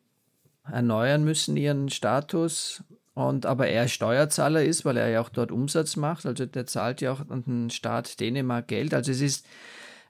erneuern 0.64 1.24
müssen 1.24 1.56
ihren 1.56 1.90
Status. 1.90 2.82
Und 3.12 3.44
aber 3.44 3.68
er 3.68 3.88
Steuerzahler 3.88 4.64
ist, 4.64 4.84
weil 4.86 4.96
er 4.96 5.08
ja 5.08 5.20
auch 5.20 5.28
dort 5.28 5.52
Umsatz 5.52 5.96
macht, 5.96 6.24
also 6.24 6.46
der 6.46 6.66
zahlt 6.66 7.02
ja 7.02 7.12
auch 7.12 7.28
an 7.28 7.42
den 7.44 7.70
Staat 7.70 8.20
Dänemark 8.20 8.68
Geld. 8.68 8.94
Also 8.94 9.10
es 9.10 9.20
ist, 9.20 9.46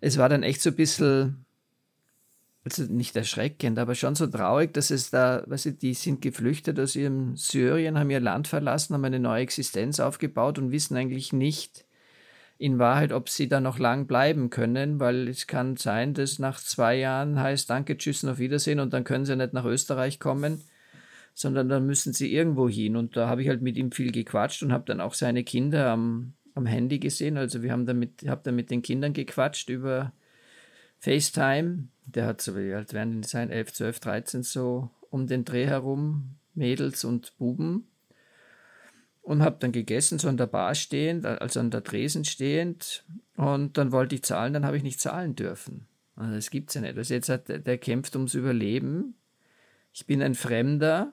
es 0.00 0.19
war 0.19 0.28
dann 0.28 0.45
echt 0.45 0.62
so 0.62 0.71
ein 0.71 0.76
bisschen 0.76 1.45
also 2.64 2.85
nicht 2.85 3.17
erschreckend, 3.17 3.79
aber 3.79 3.95
schon 3.95 4.14
so 4.14 4.26
traurig, 4.26 4.73
dass 4.75 4.90
es 4.90 5.11
da, 5.11 5.43
weißt 5.47 5.67
du, 5.67 5.73
die 5.73 5.95
sind 5.95 6.21
geflüchtet 6.21 6.79
aus 6.79 6.95
ihrem 6.95 7.37
Syrien, 7.37 7.99
haben 7.99 8.11
ihr 8.11 8.21
Land 8.21 8.49
verlassen, 8.49 8.95
haben 8.95 9.05
eine 9.05 9.19
neue 9.19 9.43
Existenz 9.43 9.99
aufgebaut 10.00 10.59
und 10.59 10.71
wissen 10.71 10.97
eigentlich 10.97 11.33
nicht 11.33 11.87
in 12.59 12.79
Wahrheit, 12.79 13.12
ob 13.12 13.31
sie 13.31 13.49
da 13.49 13.61
noch 13.61 13.79
lang 13.79 14.07
bleiben 14.07 14.50
können, 14.50 15.00
weil 15.00 15.29
es 15.29 15.47
kann 15.47 15.76
sein, 15.76 16.12
dass 16.12 16.38
nach 16.38 16.61
zwei 16.61 16.97
Jahren 16.97 17.40
heißt 17.40 17.71
Danke, 17.71 17.97
Tschüss, 17.97 18.25
auf 18.26 18.38
Wiedersehen 18.38 18.81
und 18.81 18.93
dann 18.93 19.05
können 19.05 19.25
sie 19.25 19.37
nicht 19.37 19.55
nach 19.55 19.64
Österreich 19.64 20.21
kommen, 20.21 20.61
sondern 21.33 21.71
dann 21.71 21.87
müssen 21.87 22.12
sie 22.12 22.35
irgendwo 22.35 22.69
hin. 22.69 22.97
Und 22.97 23.17
da 23.17 23.29
habe 23.29 23.43
ich 23.43 23.49
halt 23.49 23.62
mit 23.62 23.79
ihm 23.79 23.93
viel 23.93 24.12
gequatscht 24.12 24.62
und 24.62 24.73
habe 24.73 24.85
dann 24.85 25.00
auch 25.00 25.14
seine 25.14 25.43
Kinder 25.45 25.88
am 25.88 26.35
am 26.55 26.67
Handy 26.67 26.99
gesehen. 26.99 27.37
Also 27.37 27.62
wir 27.62 27.73
haben 27.73 27.87
damit, 27.87 28.25
habe 28.26 28.43
da 28.45 28.52
mit 28.52 28.71
den 28.71 28.83
Kindern 28.83 29.12
gequatscht 29.12 29.69
über 29.69 30.12
FaceTime. 30.99 31.88
Der 32.14 32.26
hat 32.26 32.40
so, 32.40 32.57
wie 32.57 32.75
alt 32.75 32.93
werden 32.93 33.23
die 33.23 33.29
sein? 33.29 33.50
11, 33.50 33.73
12, 33.73 34.00
13 34.00 34.43
so 34.43 34.90
um 35.11 35.26
den 35.26 35.45
Dreh 35.45 35.67
herum, 35.67 36.37
Mädels 36.55 37.05
und 37.05 37.37
Buben. 37.38 37.87
Und 39.23 39.43
habe 39.43 39.59
dann 39.61 39.73
gegessen, 39.73 40.19
so 40.19 40.29
an 40.29 40.37
der 40.37 40.47
Bar 40.47 40.75
stehend, 40.75 41.26
also 41.26 41.61
an 41.61 41.71
der 41.71 41.85
Tresen 41.85 42.25
stehend. 42.25 43.05
Und 43.37 43.76
dann 43.76 43.93
wollte 43.93 44.14
ich 44.14 44.23
zahlen, 44.23 44.55
dann 44.55 44.64
habe 44.64 44.76
ich 44.76 44.83
nicht 44.83 45.00
zahlen 45.00 45.37
dürfen. 45.37 45.87
Also 46.17 46.35
das 46.35 46.50
gibt 46.50 46.71
es 46.71 46.75
ja 46.75 46.81
nicht. 46.81 46.97
Also 46.97 47.14
jetzt 47.14 47.29
hat 47.29 47.49
der, 47.49 47.59
der 47.59 47.79
kämpft 47.79 48.17
ums 48.17 48.35
Überleben. 48.35 49.14
Ich 49.93 50.07
bin 50.07 50.23
ein 50.23 50.35
Fremder 50.35 51.12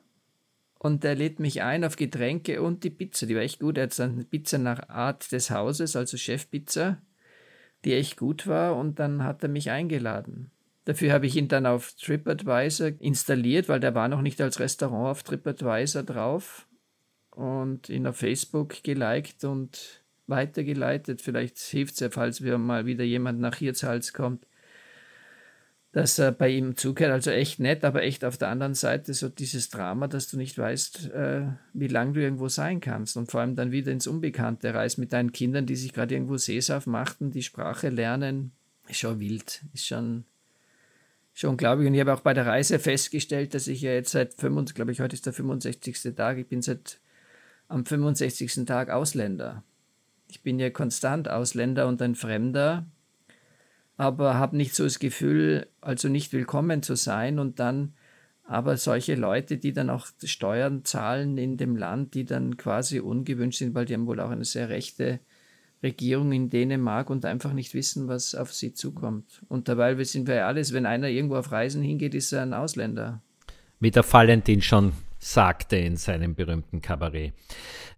und 0.79 1.03
der 1.03 1.15
lädt 1.15 1.39
mich 1.39 1.61
ein 1.61 1.83
auf 1.83 1.95
Getränke 1.95 2.61
und 2.61 2.83
die 2.83 2.89
Pizza. 2.89 3.25
Die 3.25 3.35
war 3.35 3.41
echt 3.41 3.59
gut. 3.59 3.77
Er 3.77 3.83
hat 3.83 3.97
dann 3.99 4.13
eine 4.13 4.23
Pizza 4.23 4.57
nach 4.57 4.89
Art 4.89 5.31
des 5.31 5.49
Hauses, 5.49 5.95
also 5.95 6.17
Chefpizza, 6.17 6.97
die 7.85 7.93
echt 7.93 8.17
gut 8.17 8.47
war. 8.47 8.75
Und 8.75 8.99
dann 8.99 9.23
hat 9.23 9.43
er 9.43 9.49
mich 9.49 9.69
eingeladen. 9.69 10.51
Dafür 10.87 11.11
habe 11.11 11.25
ich 11.25 11.35
ihn 11.35 11.49
dann 11.49 11.65
auf 11.65 11.93
TripAdvisor 11.93 12.93
installiert, 12.99 13.67
weil 13.67 13.79
der 13.79 13.93
war 13.93 14.07
noch 14.07 14.21
nicht 14.21 14.39
als 14.39 14.59
Restaurant 14.59 15.09
auf 15.09 15.23
TripAdvisor 15.23 16.03
drauf. 16.03 16.65
Und 17.31 17.89
ihn 17.89 18.07
auf 18.07 18.17
Facebook 18.17 18.83
geliked 18.83 19.43
und 19.43 20.03
weitergeleitet. 20.25 21.21
Vielleicht 21.21 21.59
hilft 21.59 21.95
es 21.95 21.99
ja, 21.99 22.09
falls 22.09 22.41
wir 22.41 22.57
mal 22.57 22.85
wieder 22.85 23.03
jemand 23.03 23.39
nach 23.39 23.55
Hirtshals 23.57 24.13
kommt 24.13 24.47
dass 25.97 26.19
er 26.19 26.31
bei 26.31 26.49
ihm 26.49 26.75
zukehrt. 26.75 27.11
Also 27.11 27.31
echt 27.31 27.59
nett, 27.59 27.83
aber 27.83 28.03
echt 28.03 28.23
auf 28.23 28.37
der 28.37 28.49
anderen 28.49 28.75
Seite 28.75 29.15
so 29.15 29.29
dieses 29.29 29.69
Drama, 29.69 30.07
dass 30.07 30.29
du 30.29 30.37
nicht 30.37 30.55
weißt, 30.55 31.11
äh, 31.11 31.47
wie 31.73 31.87
lange 31.87 32.13
du 32.13 32.21
irgendwo 32.21 32.49
sein 32.49 32.81
kannst. 32.81 33.17
Und 33.17 33.31
vor 33.31 33.41
allem 33.41 33.55
dann 33.55 33.71
wieder 33.71 33.91
ins 33.91 34.05
Unbekannte 34.05 34.75
reist 34.75 34.99
mit 34.99 35.11
deinen 35.11 35.31
Kindern, 35.31 35.65
die 35.65 35.75
sich 35.75 35.93
gerade 35.93 36.13
irgendwo 36.13 36.37
Seesaft 36.37 36.85
machten, 36.85 37.31
die 37.31 37.41
Sprache 37.41 37.89
lernen. 37.89 38.51
Ist 38.87 38.99
schon 38.99 39.19
wild, 39.19 39.63
ist 39.73 39.87
schon, 39.87 40.25
schon 41.39 41.51
unglaublich. 41.51 41.87
Und 41.87 41.93
ich 41.93 41.99
habe 41.99 42.13
auch 42.13 42.21
bei 42.21 42.33
der 42.33 42.45
Reise 42.45 42.79
festgestellt, 42.79 43.53
dass 43.53 43.67
ich 43.67 43.81
ja 43.81 43.91
jetzt 43.91 44.11
seit 44.11 44.33
65, 44.33 44.75
glaube 44.75 44.91
ich, 44.91 45.01
heute 45.01 45.15
ist 45.15 45.25
der 45.25 45.33
65. 45.33 46.15
Tag, 46.15 46.37
ich 46.37 46.47
bin 46.47 46.61
seit 46.61 46.99
am 47.67 47.85
65. 47.85 48.65
Tag 48.65 48.89
Ausländer. 48.89 49.63
Ich 50.29 50.41
bin 50.41 50.59
ja 50.59 50.69
konstant 50.69 51.29
Ausländer 51.29 51.87
und 51.87 52.01
ein 52.01 52.15
Fremder 52.15 52.85
aber 53.97 54.35
habe 54.35 54.55
nicht 54.55 54.75
so 54.75 54.83
das 54.83 54.99
Gefühl, 54.99 55.67
also 55.81 56.07
nicht 56.07 56.31
willkommen 56.31 56.83
zu 56.83 56.95
sein 56.95 57.39
und 57.39 57.59
dann 57.59 57.93
aber 58.43 58.77
solche 58.77 59.15
Leute, 59.15 59.57
die 59.57 59.73
dann 59.73 59.89
auch 59.89 60.07
Steuern 60.23 60.85
zahlen 60.85 61.37
in 61.37 61.57
dem 61.57 61.75
Land, 61.75 62.13
die 62.13 62.23
dann 62.23 62.55
quasi 62.55 62.99
ungewünscht 62.99 63.59
sind, 63.59 63.75
weil 63.75 63.85
die 63.85 63.95
haben 63.95 64.05
wohl 64.05 64.21
auch 64.21 64.29
eine 64.29 64.45
sehr 64.45 64.69
rechte 64.69 65.19
Regierung 65.83 66.31
in 66.31 66.49
Dänemark 66.49 67.09
und 67.09 67.25
einfach 67.25 67.53
nicht 67.53 67.73
wissen, 67.73 68.07
was 68.07 68.35
auf 68.35 68.53
sie 68.53 68.73
zukommt. 68.73 69.43
Und 69.47 69.67
dabei 69.67 70.01
sind 70.03 70.27
wir 70.27 70.35
ja 70.35 70.47
alles, 70.47 70.73
wenn 70.73 70.85
einer 70.85 71.07
irgendwo 71.07 71.35
auf 71.35 71.51
Reisen 71.51 71.83
hingeht, 71.83 72.15
ist 72.15 72.31
er 72.31 72.41
ein 72.41 72.53
Ausländer. 72.53 73.21
Wie 73.79 73.91
der 73.91 74.11
Valentin 74.11 74.61
schon 74.61 74.93
sagte 75.19 75.77
in 75.77 75.97
seinem 75.97 76.35
berühmten 76.35 76.81
Kabarett. 76.81 77.33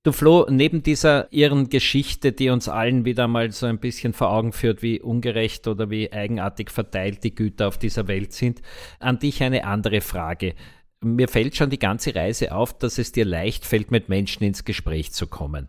Du 0.03 0.13
Flo, 0.13 0.47
neben 0.49 0.83
dieser 0.83 1.31
irren 1.31 1.69
Geschichte, 1.69 2.31
die 2.31 2.49
uns 2.49 2.69
allen 2.69 3.03
wieder 3.03 3.27
mal 3.27 3.51
so 3.51 3.65
ein 3.65 3.79
bisschen 3.79 4.13
vor 4.13 4.29
Augen 4.29 4.53
führt, 4.53 4.81
wie 4.81 5.01
ungerecht 5.01 5.67
oder 5.67 5.89
wie 5.89 6.11
eigenartig 6.11 6.71
verteilt 6.71 7.23
die 7.23 7.35
Güter 7.35 7.67
auf 7.67 7.77
dieser 7.77 8.07
Welt 8.07 8.31
sind, 8.31 8.61
an 8.99 9.19
dich 9.19 9.43
eine 9.43 9.65
andere 9.65 9.99
Frage. 9.99 10.55
Mir 11.01 11.27
fällt 11.27 11.55
schon 11.55 11.69
die 11.69 11.79
ganze 11.79 12.15
Reise 12.15 12.53
auf, 12.53 12.77
dass 12.77 12.97
es 12.97 13.11
dir 13.11 13.25
leicht 13.25 13.65
fällt, 13.65 13.91
mit 13.91 14.07
Menschen 14.07 14.43
ins 14.43 14.63
Gespräch 14.63 15.11
zu 15.11 15.27
kommen. 15.27 15.67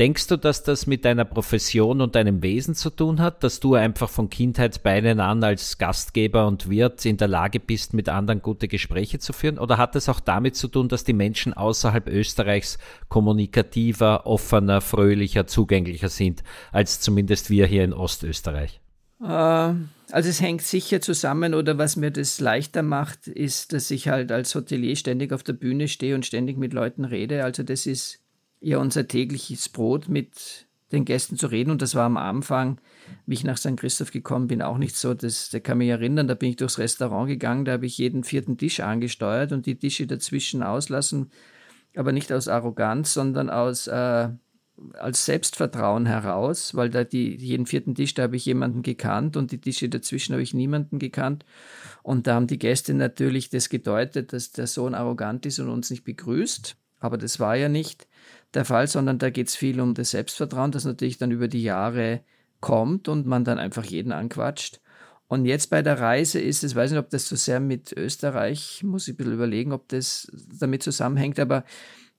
Denkst 0.00 0.26
du, 0.26 0.36
dass 0.36 0.64
das 0.64 0.88
mit 0.88 1.04
deiner 1.04 1.24
Profession 1.24 2.00
und 2.00 2.16
deinem 2.16 2.42
Wesen 2.42 2.74
zu 2.74 2.90
tun 2.90 3.20
hat, 3.20 3.44
dass 3.44 3.60
du 3.60 3.74
einfach 3.74 4.10
von 4.10 4.28
Kindheitsbeinen 4.28 5.20
an 5.20 5.44
als 5.44 5.78
Gastgeber 5.78 6.48
und 6.48 6.68
Wirt 6.68 7.06
in 7.06 7.16
der 7.16 7.28
Lage 7.28 7.60
bist, 7.60 7.94
mit 7.94 8.08
anderen 8.08 8.42
gute 8.42 8.66
Gespräche 8.66 9.20
zu 9.20 9.32
führen? 9.32 9.56
Oder 9.56 9.78
hat 9.78 9.94
es 9.94 10.08
auch 10.08 10.18
damit 10.18 10.56
zu 10.56 10.66
tun, 10.66 10.88
dass 10.88 11.04
die 11.04 11.12
Menschen 11.12 11.54
außerhalb 11.54 12.08
Österreichs 12.08 12.78
kommunikativer, 13.08 14.26
offener, 14.26 14.80
fröhlicher, 14.80 15.46
zugänglicher 15.46 16.08
sind, 16.08 16.42
als 16.72 17.00
zumindest 17.00 17.50
wir 17.50 17.66
hier 17.66 17.84
in 17.84 17.92
Ostösterreich? 17.92 18.80
Äh, 19.22 19.26
also 19.26 20.28
es 20.28 20.40
hängt 20.40 20.62
sicher 20.62 21.02
zusammen 21.02 21.54
oder 21.54 21.78
was 21.78 21.94
mir 21.94 22.10
das 22.10 22.40
leichter 22.40 22.82
macht, 22.82 23.28
ist, 23.28 23.72
dass 23.72 23.92
ich 23.92 24.08
halt 24.08 24.32
als 24.32 24.56
Hotelier 24.56 24.96
ständig 24.96 25.32
auf 25.32 25.44
der 25.44 25.52
Bühne 25.52 25.86
stehe 25.86 26.16
und 26.16 26.26
ständig 26.26 26.58
mit 26.58 26.72
Leuten 26.72 27.04
rede. 27.04 27.44
Also 27.44 27.62
das 27.62 27.86
ist 27.86 28.23
ja 28.64 28.78
unser 28.78 29.06
tägliches 29.06 29.68
Brot 29.68 30.08
mit 30.08 30.66
den 30.92 31.04
Gästen 31.04 31.36
zu 31.36 31.48
reden. 31.48 31.70
Und 31.70 31.82
das 31.82 31.94
war 31.94 32.04
am 32.04 32.16
Anfang, 32.16 32.80
wie 33.26 33.34
ich 33.34 33.44
nach 33.44 33.58
St. 33.58 33.76
Christoph 33.76 34.10
gekommen 34.10 34.46
bin, 34.46 34.62
auch 34.62 34.78
nicht 34.78 34.96
so. 34.96 35.12
Das, 35.14 35.50
da 35.50 35.60
kann 35.60 35.78
mich 35.78 35.88
erinnern, 35.88 36.28
da 36.28 36.34
bin 36.34 36.50
ich 36.50 36.56
durchs 36.56 36.78
Restaurant 36.78 37.28
gegangen, 37.28 37.64
da 37.64 37.72
habe 37.72 37.86
ich 37.86 37.98
jeden 37.98 38.24
vierten 38.24 38.56
Tisch 38.56 38.80
angesteuert 38.80 39.52
und 39.52 39.66
die 39.66 39.76
Tische 39.76 40.06
dazwischen 40.06 40.62
auslassen, 40.62 41.30
aber 41.94 42.12
nicht 42.12 42.32
aus 42.32 42.48
Arroganz, 42.48 43.12
sondern 43.12 43.50
aus 43.50 43.86
äh, 43.86 44.28
als 44.94 45.24
Selbstvertrauen 45.24 46.06
heraus, 46.06 46.74
weil 46.74 46.90
da 46.90 47.04
die, 47.04 47.36
jeden 47.36 47.66
vierten 47.66 47.94
Tisch, 47.94 48.14
da 48.14 48.24
habe 48.24 48.36
ich 48.36 48.44
jemanden 48.44 48.82
gekannt 48.82 49.36
und 49.36 49.52
die 49.52 49.60
Tische 49.60 49.88
dazwischen 49.88 50.32
habe 50.32 50.42
ich 50.42 50.52
niemanden 50.52 50.98
gekannt. 50.98 51.44
Und 52.02 52.26
da 52.26 52.34
haben 52.34 52.48
die 52.48 52.58
Gäste 52.58 52.92
natürlich 52.92 53.50
das 53.50 53.68
gedeutet, 53.68 54.32
dass 54.32 54.50
der 54.50 54.66
Sohn 54.66 54.94
arrogant 54.94 55.46
ist 55.46 55.60
und 55.60 55.68
uns 55.68 55.90
nicht 55.90 56.02
begrüßt. 56.02 56.76
Aber 56.98 57.18
das 57.18 57.38
war 57.38 57.54
ja 57.54 57.68
nicht 57.68 58.08
der 58.54 58.64
Fall, 58.64 58.86
sondern 58.86 59.18
da 59.18 59.30
geht 59.30 59.48
es 59.48 59.56
viel 59.56 59.80
um 59.80 59.94
das 59.94 60.10
Selbstvertrauen, 60.10 60.72
das 60.72 60.84
natürlich 60.84 61.18
dann 61.18 61.30
über 61.30 61.48
die 61.48 61.62
Jahre 61.62 62.20
kommt 62.60 63.08
und 63.08 63.26
man 63.26 63.44
dann 63.44 63.58
einfach 63.58 63.84
jeden 63.84 64.12
anquatscht. 64.12 64.80
Und 65.26 65.46
jetzt 65.46 65.70
bei 65.70 65.82
der 65.82 66.00
Reise 66.00 66.40
ist 66.40 66.64
es, 66.64 66.74
weiß 66.74 66.90
nicht, 66.90 67.00
ob 67.00 67.10
das 67.10 67.28
so 67.28 67.36
sehr 67.36 67.60
mit 67.60 67.92
Österreich, 67.92 68.82
muss 68.84 69.08
ich 69.08 69.14
ein 69.14 69.16
bisschen 69.16 69.32
überlegen, 69.32 69.72
ob 69.72 69.88
das 69.88 70.30
damit 70.58 70.82
zusammenhängt, 70.82 71.40
aber 71.40 71.64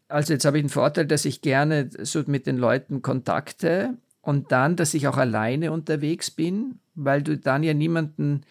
also 0.07 0.33
jetzt 0.33 0.45
habe 0.45 0.57
ich 0.57 0.63
den 0.63 0.69
Vorteil, 0.69 1.07
dass 1.07 1.25
ich 1.25 1.41
gerne 1.41 1.89
so 2.03 2.23
mit 2.27 2.45
den 2.45 2.57
Leuten 2.57 3.01
kontakte 3.01 3.97
und 4.21 4.51
dann, 4.51 4.75
dass 4.75 4.93
ich 4.93 5.07
auch 5.07 5.17
alleine 5.17 5.71
unterwegs 5.71 6.29
bin, 6.31 6.79
weil 6.93 7.23
du 7.23 7.37
dann 7.37 7.63
ja 7.63 7.73
niemanden, 7.73 8.41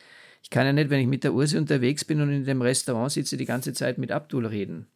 ich 0.43 0.50
kann 0.50 0.67
ja 0.67 0.73
nicht, 0.73 0.91
wenn 0.91 1.00
ich 1.00 1.07
mit 1.07 1.25
der 1.25 1.35
Ursi 1.35 1.57
unterwegs 1.59 2.05
bin 2.05 2.21
und 2.21 2.33
in 2.33 2.45
dem 2.45 2.62
Restaurant 2.62 3.12
sitze, 3.12 3.37
die 3.37 3.45
ganze 3.45 3.73
Zeit 3.73 3.99
mit 3.99 4.11
Abdul 4.12 4.47
reden 4.47 4.87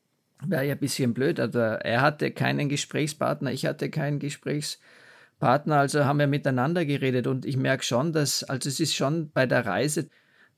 wäre 0.47 0.67
ja 0.67 0.75
ein 0.75 0.79
bisschen 0.81 1.15
blöd. 1.15 1.41
Also 1.41 1.59
er 1.59 2.01
hatte 2.01 2.31
keinen 2.31 2.69
Gesprächspartner, 2.69 3.53
ich 3.53 3.67
hatte 3.67 3.91
keinen 3.91 4.19
Gesprächspartner, 4.19 5.77
also 5.77 6.05
haben 6.05 6.19
wir 6.19 6.27
miteinander 6.27 6.85
geredet 6.85 7.27
und 7.27 7.45
ich 7.45 7.57
merke 7.57 7.85
schon, 7.85 8.13
dass, 8.13 8.45
also 8.45 8.69
es 8.69 8.81
ist 8.81 8.95
schon 8.95 9.31
bei 9.33 9.47
der 9.47 9.67
Reise, 9.67 10.09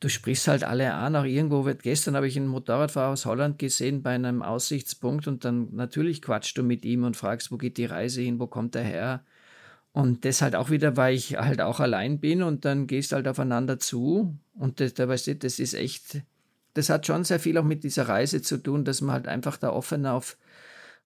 du 0.01 0.09
sprichst 0.09 0.49
halt 0.49 0.65
alle 0.65 0.95
an, 0.95 1.17
auch 1.17 1.25
irgendwo 1.25 1.65
wird, 1.65 1.83
gestern 1.83 2.17
habe 2.17 2.29
ich 2.29 2.37
einen 2.37 2.49
Motorradfahrer 2.49 3.13
aus 3.13 3.27
Holland 3.27 3.59
gesehen 3.59 4.03
bei 4.03 4.15
einem 4.15 4.43
Aussichtspunkt 4.43 5.27
und 5.29 5.45
dann 5.45 5.75
natürlich 5.75 6.23
quatschst 6.23 6.57
du 6.57 6.63
mit 6.63 6.85
ihm 6.85 7.05
und 7.05 7.17
fragst, 7.17 7.53
wo 7.53 7.57
geht 7.57 7.77
die 7.77 7.85
Reise 7.85 8.23
hin, 8.23 8.39
wo 8.41 8.47
kommt 8.47 8.75
er 8.75 8.85
her? 8.85 9.25
Und 9.93 10.25
das 10.25 10.41
halt 10.41 10.55
auch 10.55 10.71
wieder, 10.71 10.97
weil 10.97 11.15
ich 11.17 11.37
halt 11.37 11.61
auch 11.61 11.81
allein 11.81 12.21
bin 12.21 12.43
und 12.43 12.65
dann 12.65 12.87
gehst 12.87 13.13
halt 13.13 13.27
aufeinander 13.27 13.79
zu 13.79 14.39
und 14.55 14.81
da 14.81 15.09
weißt 15.09 15.27
du, 15.27 15.37
das 15.37 15.59
ist 15.59 15.75
echt, 15.75 16.23
das 16.75 16.89
hat 16.89 17.07
schon 17.07 17.25
sehr 17.25 17.41
viel 17.41 17.59
auch 17.59 17.65
mit 17.65 17.85
dieser 17.85 18.09
Reise 18.09 18.43
zu 18.43 18.59
tun, 18.59 18.85
dass 18.85 19.01
man 19.01 19.15
halt 19.15 19.29
einfach 19.29 19.57
da 19.57 19.71
offen 19.71 20.07
auf 20.07 20.37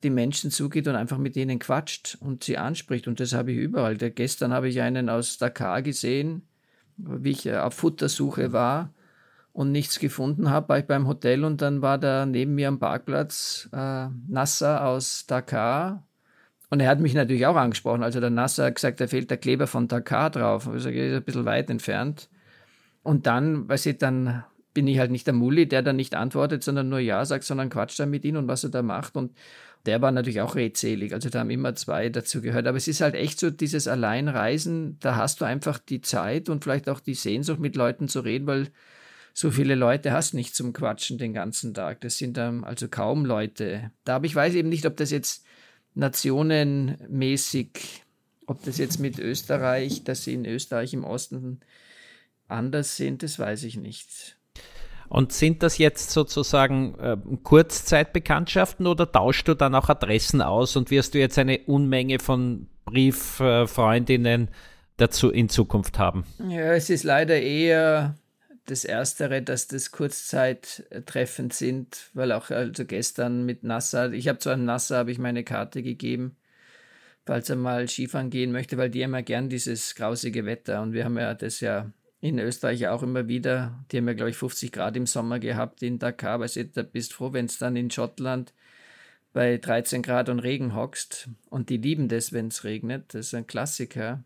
die 0.03 0.11
Menschen 0.11 0.51
zugeht 0.51 0.87
und 0.87 0.97
einfach 0.97 1.19
mit 1.19 1.35
denen 1.35 1.59
quatscht 1.59 2.19
und 2.21 2.45
sie 2.45 2.59
anspricht. 2.59 3.09
Und 3.09 3.21
das 3.21 3.33
habe 3.33 3.53
ich 3.53 3.59
überall. 3.59 3.97
Der, 3.97 4.11
gestern 4.11 4.53
habe 4.53 4.69
ich 4.69 4.81
einen 4.81 5.09
aus 5.09 5.39
Dakar 5.39 5.83
gesehen, 5.83 6.43
wie 6.97 7.31
ich 7.31 7.47
äh, 7.47 7.57
auf 7.57 7.75
Futtersuche 7.75 8.53
war 8.53 8.93
und 9.53 9.73
nichts 9.73 9.99
gefunden 9.99 10.51
habe, 10.51 10.69
war 10.69 10.79
ich 10.79 10.87
beim 10.87 11.07
Hotel 11.07 11.45
und 11.45 11.63
dann 11.63 11.81
war 11.81 11.97
da 11.97 12.27
neben 12.27 12.55
mir 12.55 12.69
am 12.69 12.79
Parkplatz 12.81 13.69
äh, 13.73 14.09
Nasser 14.29 14.85
aus 14.85 15.27
Dakar. 15.27 16.07
Und 16.71 16.81
er 16.81 16.89
hat 16.89 16.99
mich 16.99 17.15
natürlich 17.15 17.47
auch 17.47 17.57
angesprochen. 17.57 18.03
Also 18.03 18.21
der 18.21 18.31
Nasser 18.31 18.65
hat 18.65 18.75
gesagt, 18.75 19.01
da 19.01 19.07
fehlt 19.07 19.31
der 19.31 19.37
Kleber 19.39 19.69
von 19.69 19.87
Dakar 19.87 20.31
drauf. 20.31 20.67
Also 20.67 20.89
er 20.89 21.19
ein 21.19 21.23
bisschen 21.23 21.45
weit 21.45 21.71
entfernt. 21.71 22.29
Und 23.05 23.27
dann, 23.27 23.69
weiß 23.69 23.87
ich, 23.87 23.99
dann 23.99 24.43
bin 24.75 24.89
ich 24.89 24.99
halt 24.99 25.11
nicht 25.11 25.27
der 25.27 25.35
Mulli, 25.35 25.67
der 25.67 25.83
dann 25.83 25.97
nicht 25.97 26.15
antwortet, 26.15 26.65
sondern 26.65 26.89
nur 26.89 26.99
Ja 26.99 27.25
sagt, 27.25 27.45
sondern 27.45 27.71
quatscht 27.71 27.99
dann 28.01 28.11
mit 28.11 28.25
ihm 28.25 28.37
und 28.37 28.49
was 28.49 28.65
er 28.65 28.71
da 28.71 28.83
macht. 28.83 29.17
Und 29.17 29.33
der 29.87 30.03
war 30.03 30.11
natürlich 30.11 30.41
auch 30.41 30.57
redselig. 30.57 31.13
Also 31.13 31.31
da 31.31 31.41
haben 31.41 31.51
immer 31.51 31.75
zwei 31.75 32.09
dazu 32.09 32.43
gehört. 32.43 32.67
Aber 32.67 32.77
es 32.77 32.89
ist 32.89 33.01
halt 33.01 33.15
echt 33.15 33.39
so 33.39 33.51
dieses 33.51 33.87
Alleinreisen, 33.87 34.99
da 35.01 35.17
hast 35.17 35.41
du 35.41 35.45
einfach 35.45 35.79
die 35.79 36.01
Zeit 36.01 36.49
und 36.49 36.65
vielleicht 36.65 36.89
auch 36.89 37.01
die 37.01 37.15
Sehnsucht, 37.15 37.61
mit 37.61 37.77
Leuten 37.77 38.09
zu 38.09 38.21
reden, 38.21 38.47
weil 38.47 38.69
so 39.33 39.51
viele 39.51 39.75
Leute 39.75 40.13
hast 40.13 40.35
nicht 40.35 40.55
zum 40.55 40.73
Quatschen 40.73 41.19
den 41.19 41.35
ganzen 41.35 41.75
Tag. 41.75 42.01
Das 42.01 42.19
sind 42.19 42.37
dann 42.37 42.65
also 42.65 42.89
kaum 42.89 43.25
Leute. 43.25 43.91
Da 44.05 44.17
aber 44.17 44.27
ich 44.27 44.35
weiß 44.35 44.55
eben 44.55 44.69
nicht, 44.69 44.87
ob 44.87 44.97
das 44.97 45.11
jetzt 45.11 45.45
nationenmäßig, 45.95 48.03
ob 48.47 48.65
das 48.65 48.79
jetzt 48.79 49.01
mit 49.01 49.19
Österreich, 49.19 50.05
dass 50.05 50.25
sie 50.25 50.35
in 50.35 50.47
Österreich 50.47 50.95
im 50.95 51.05
Osten 51.05 51.61
anders 52.49 52.97
sind, 52.97 53.23
das 53.23 53.39
weiß 53.39 53.65
ich 53.65 53.77
nicht. 53.77 54.39
Und 55.15 55.33
sind 55.33 55.63
das 55.63 55.79
jetzt 55.79 56.11
sozusagen 56.11 56.99
äh, 56.99 57.17
Kurzzeitbekanntschaften 57.45 58.85
oder 58.89 59.13
tauschst 59.13 59.47
du 59.47 59.55
dann 59.55 59.77
auch 59.77 59.89
Adressen 59.89 60.43
aus 60.43 60.75
und 60.75 60.91
wirst 60.91 61.15
du 61.15 61.21
jetzt 61.21 61.39
eine 61.39 61.61
Unmenge 61.67 62.19
von 62.19 62.67
Brieffreundinnen 62.85 64.49
dazu 64.97 65.31
in 65.31 65.49
Zukunft 65.49 66.01
haben? 66.01 66.25
Ja, 66.49 66.73
es 66.73 66.91
ist 66.91 67.05
leider 67.05 67.41
eher 67.41 68.17
das 68.67 68.85
Erstere, 68.85 69.41
dass 69.41 69.69
das 69.69 69.93
Kurzzeittreffen 69.93 71.53
sind, 71.53 72.11
weil 72.15 72.33
auch 72.33 72.51
also 72.51 72.85
gestern 72.85 73.47
mit 73.47 73.63
Nasser, 73.63 74.13
ich 74.13 74.27
habe 74.27 74.41
zwar 74.41 74.57
Nasser, 74.57 74.99
habe 74.99 75.13
ich 75.13 75.21
meine 75.21 75.45
Karte 75.45 75.85
gegeben, 75.85 76.35
falls 77.25 77.49
er 77.49 77.55
mal 77.55 77.87
Skifahren 77.87 78.31
gehen 78.31 78.51
möchte, 78.51 78.79
weil 78.79 78.91
die 78.91 78.99
ja 78.99 79.21
gern 79.21 79.49
dieses 79.49 79.95
grausige 79.95 80.45
Wetter 80.45 80.83
und 80.83 80.93
wir 80.93 81.05
haben 81.05 81.19
ja 81.19 81.35
das 81.35 81.61
ja 81.61 81.93
in 82.25 82.39
Österreich 82.39 82.89
auch 82.89 83.03
immer 83.03 83.29
wieder, 83.29 83.85
die 83.93 83.99
haben 83.99 84.09
ja 84.09 84.15
glaube 84.15 84.31
ich 84.31 84.39
50 84.39 84.73
Grad 84.73 84.97
im 84.97 85.05
Sommer 85.05 85.39
gehabt 85.39 85.83
in 85.83 85.99
Dakar, 85.99 86.39
du 86.39 86.65
da 86.65 86.83
bist 86.83 87.13
froh, 87.13 87.35
wenn 87.35 87.45
es 87.45 87.59
dann 87.59 87.77
in 87.77 87.91
Schottland 87.91 88.55
bei 89.35 89.59
13 89.59 90.01
Grad 90.01 90.31
und 90.31 90.39
Regen 90.39 90.75
hockst. 90.75 91.29
Und 91.51 91.69
die 91.69 91.77
lieben 91.77 92.09
das, 92.09 92.33
wenn 92.33 92.49
es 92.49 92.65
regnet, 92.65 93.13
das 93.13 93.27
ist 93.27 93.35
ein 93.35 93.47
Klassiker. 93.47 94.25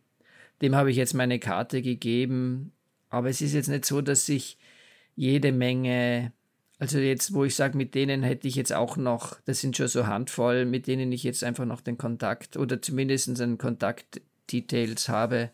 Dem 0.62 0.76
habe 0.76 0.92
ich 0.92 0.96
jetzt 0.96 1.14
meine 1.14 1.40
Karte 1.40 1.82
gegeben, 1.82 2.70
aber 3.10 3.30
es 3.30 3.40
ist 3.40 3.52
jetzt 3.52 3.68
nicht 3.68 3.84
so, 3.84 4.00
dass 4.00 4.28
ich 4.28 4.58
jede 5.16 5.50
Menge, 5.50 6.32
also 6.78 7.00
jetzt, 7.00 7.34
wo 7.34 7.42
ich 7.42 7.56
sage, 7.56 7.76
mit 7.76 7.96
denen 7.96 8.22
hätte 8.22 8.46
ich 8.46 8.54
jetzt 8.54 8.72
auch 8.72 8.96
noch, 8.96 9.40
das 9.44 9.60
sind 9.60 9.76
schon 9.76 9.88
so 9.88 10.06
Handvoll, 10.06 10.66
mit 10.66 10.86
denen 10.86 11.10
ich 11.10 11.24
jetzt 11.24 11.42
einfach 11.42 11.64
noch 11.64 11.80
den 11.80 11.98
Kontakt 11.98 12.56
oder 12.56 12.80
zumindest 12.80 13.40
einen 13.40 13.58
Kontakt-Details 13.58 15.08
habe, 15.08 15.50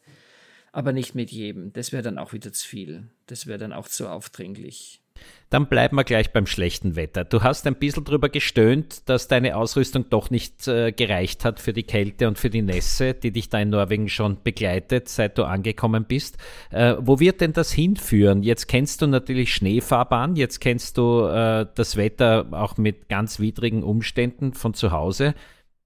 aber 0.74 0.92
nicht 0.92 1.14
mit 1.14 1.30
jedem. 1.30 1.72
Das 1.72 1.92
wäre 1.92 2.02
dann 2.02 2.18
auch 2.18 2.32
wieder 2.32 2.52
zu 2.52 2.66
viel. 2.66 3.08
Das 3.26 3.46
wäre 3.46 3.58
dann 3.58 3.72
auch 3.72 3.88
zu 3.88 4.08
aufdringlich. 4.08 5.00
Dann 5.48 5.68
bleiben 5.68 5.96
wir 5.96 6.02
gleich 6.02 6.32
beim 6.32 6.46
schlechten 6.46 6.96
Wetter. 6.96 7.24
Du 7.24 7.44
hast 7.44 7.64
ein 7.68 7.76
bisschen 7.76 8.04
drüber 8.04 8.28
gestöhnt, 8.28 9.08
dass 9.08 9.28
deine 9.28 9.56
Ausrüstung 9.56 10.06
doch 10.10 10.30
nicht 10.30 10.66
äh, 10.66 10.90
gereicht 10.90 11.44
hat 11.44 11.60
für 11.60 11.72
die 11.72 11.84
Kälte 11.84 12.26
und 12.26 12.38
für 12.38 12.50
die 12.50 12.62
Nässe, 12.62 13.14
die 13.14 13.30
dich 13.30 13.50
da 13.50 13.60
in 13.60 13.70
Norwegen 13.70 14.08
schon 14.08 14.42
begleitet, 14.42 15.08
seit 15.08 15.38
du 15.38 15.44
angekommen 15.44 16.06
bist. 16.06 16.38
Äh, 16.70 16.96
wo 16.98 17.20
wird 17.20 17.40
denn 17.40 17.52
das 17.52 17.70
hinführen? 17.70 18.42
Jetzt 18.42 18.66
kennst 18.66 19.00
du 19.02 19.06
natürlich 19.06 19.54
Schneefahrbahn, 19.54 20.34
jetzt 20.34 20.60
kennst 20.60 20.98
du 20.98 21.26
äh, 21.26 21.66
das 21.72 21.96
Wetter 21.96 22.48
auch 22.50 22.76
mit 22.76 23.08
ganz 23.08 23.38
widrigen 23.38 23.84
Umständen 23.84 24.54
von 24.54 24.74
zu 24.74 24.90
Hause. 24.90 25.34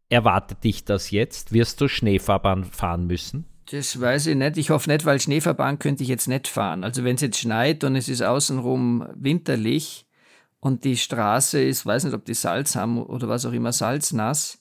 Erwartet 0.09 0.65
dich 0.65 0.87
das 0.87 1.11
jetzt? 1.11 1.53
Wirst 1.53 1.83
du 1.83 1.89
Schneefahrbahn 1.89 2.65
fahren 2.65 3.07
müssen? 3.07 3.45
Das 3.71 4.01
weiß 4.01 4.29
ich 4.29 4.37
nicht. 4.37 4.57
Ich 4.57 4.71
hoffe 4.71 4.89
nicht, 4.89 5.05
weil 5.05 5.21
Schneefahrbahn 5.21 5.79
könnte 5.79 6.03
ich 6.03 6.09
jetzt 6.09 6.27
nicht 6.27 6.49
fahren. 6.49 6.85
Also 6.85 7.05
wenn 7.05 7.17
es 7.17 7.21
jetzt 7.21 7.39
schneit 7.39 7.85
und 7.85 7.97
es 7.97 8.09
ist 8.09 8.23
außenrum 8.23 9.07
winterlich 9.15 10.07
und 10.59 10.85
die 10.85 10.97
Straße 10.97 11.63
ist, 11.63 11.85
weiß 11.85 12.05
nicht, 12.05 12.15
ob 12.15 12.25
die 12.25 12.35
Salz 12.35 12.77
haben 12.77 13.03
oder 13.03 13.29
was 13.29 13.45
auch 13.45 13.53
immer, 13.53 13.73
salznass, 13.73 14.59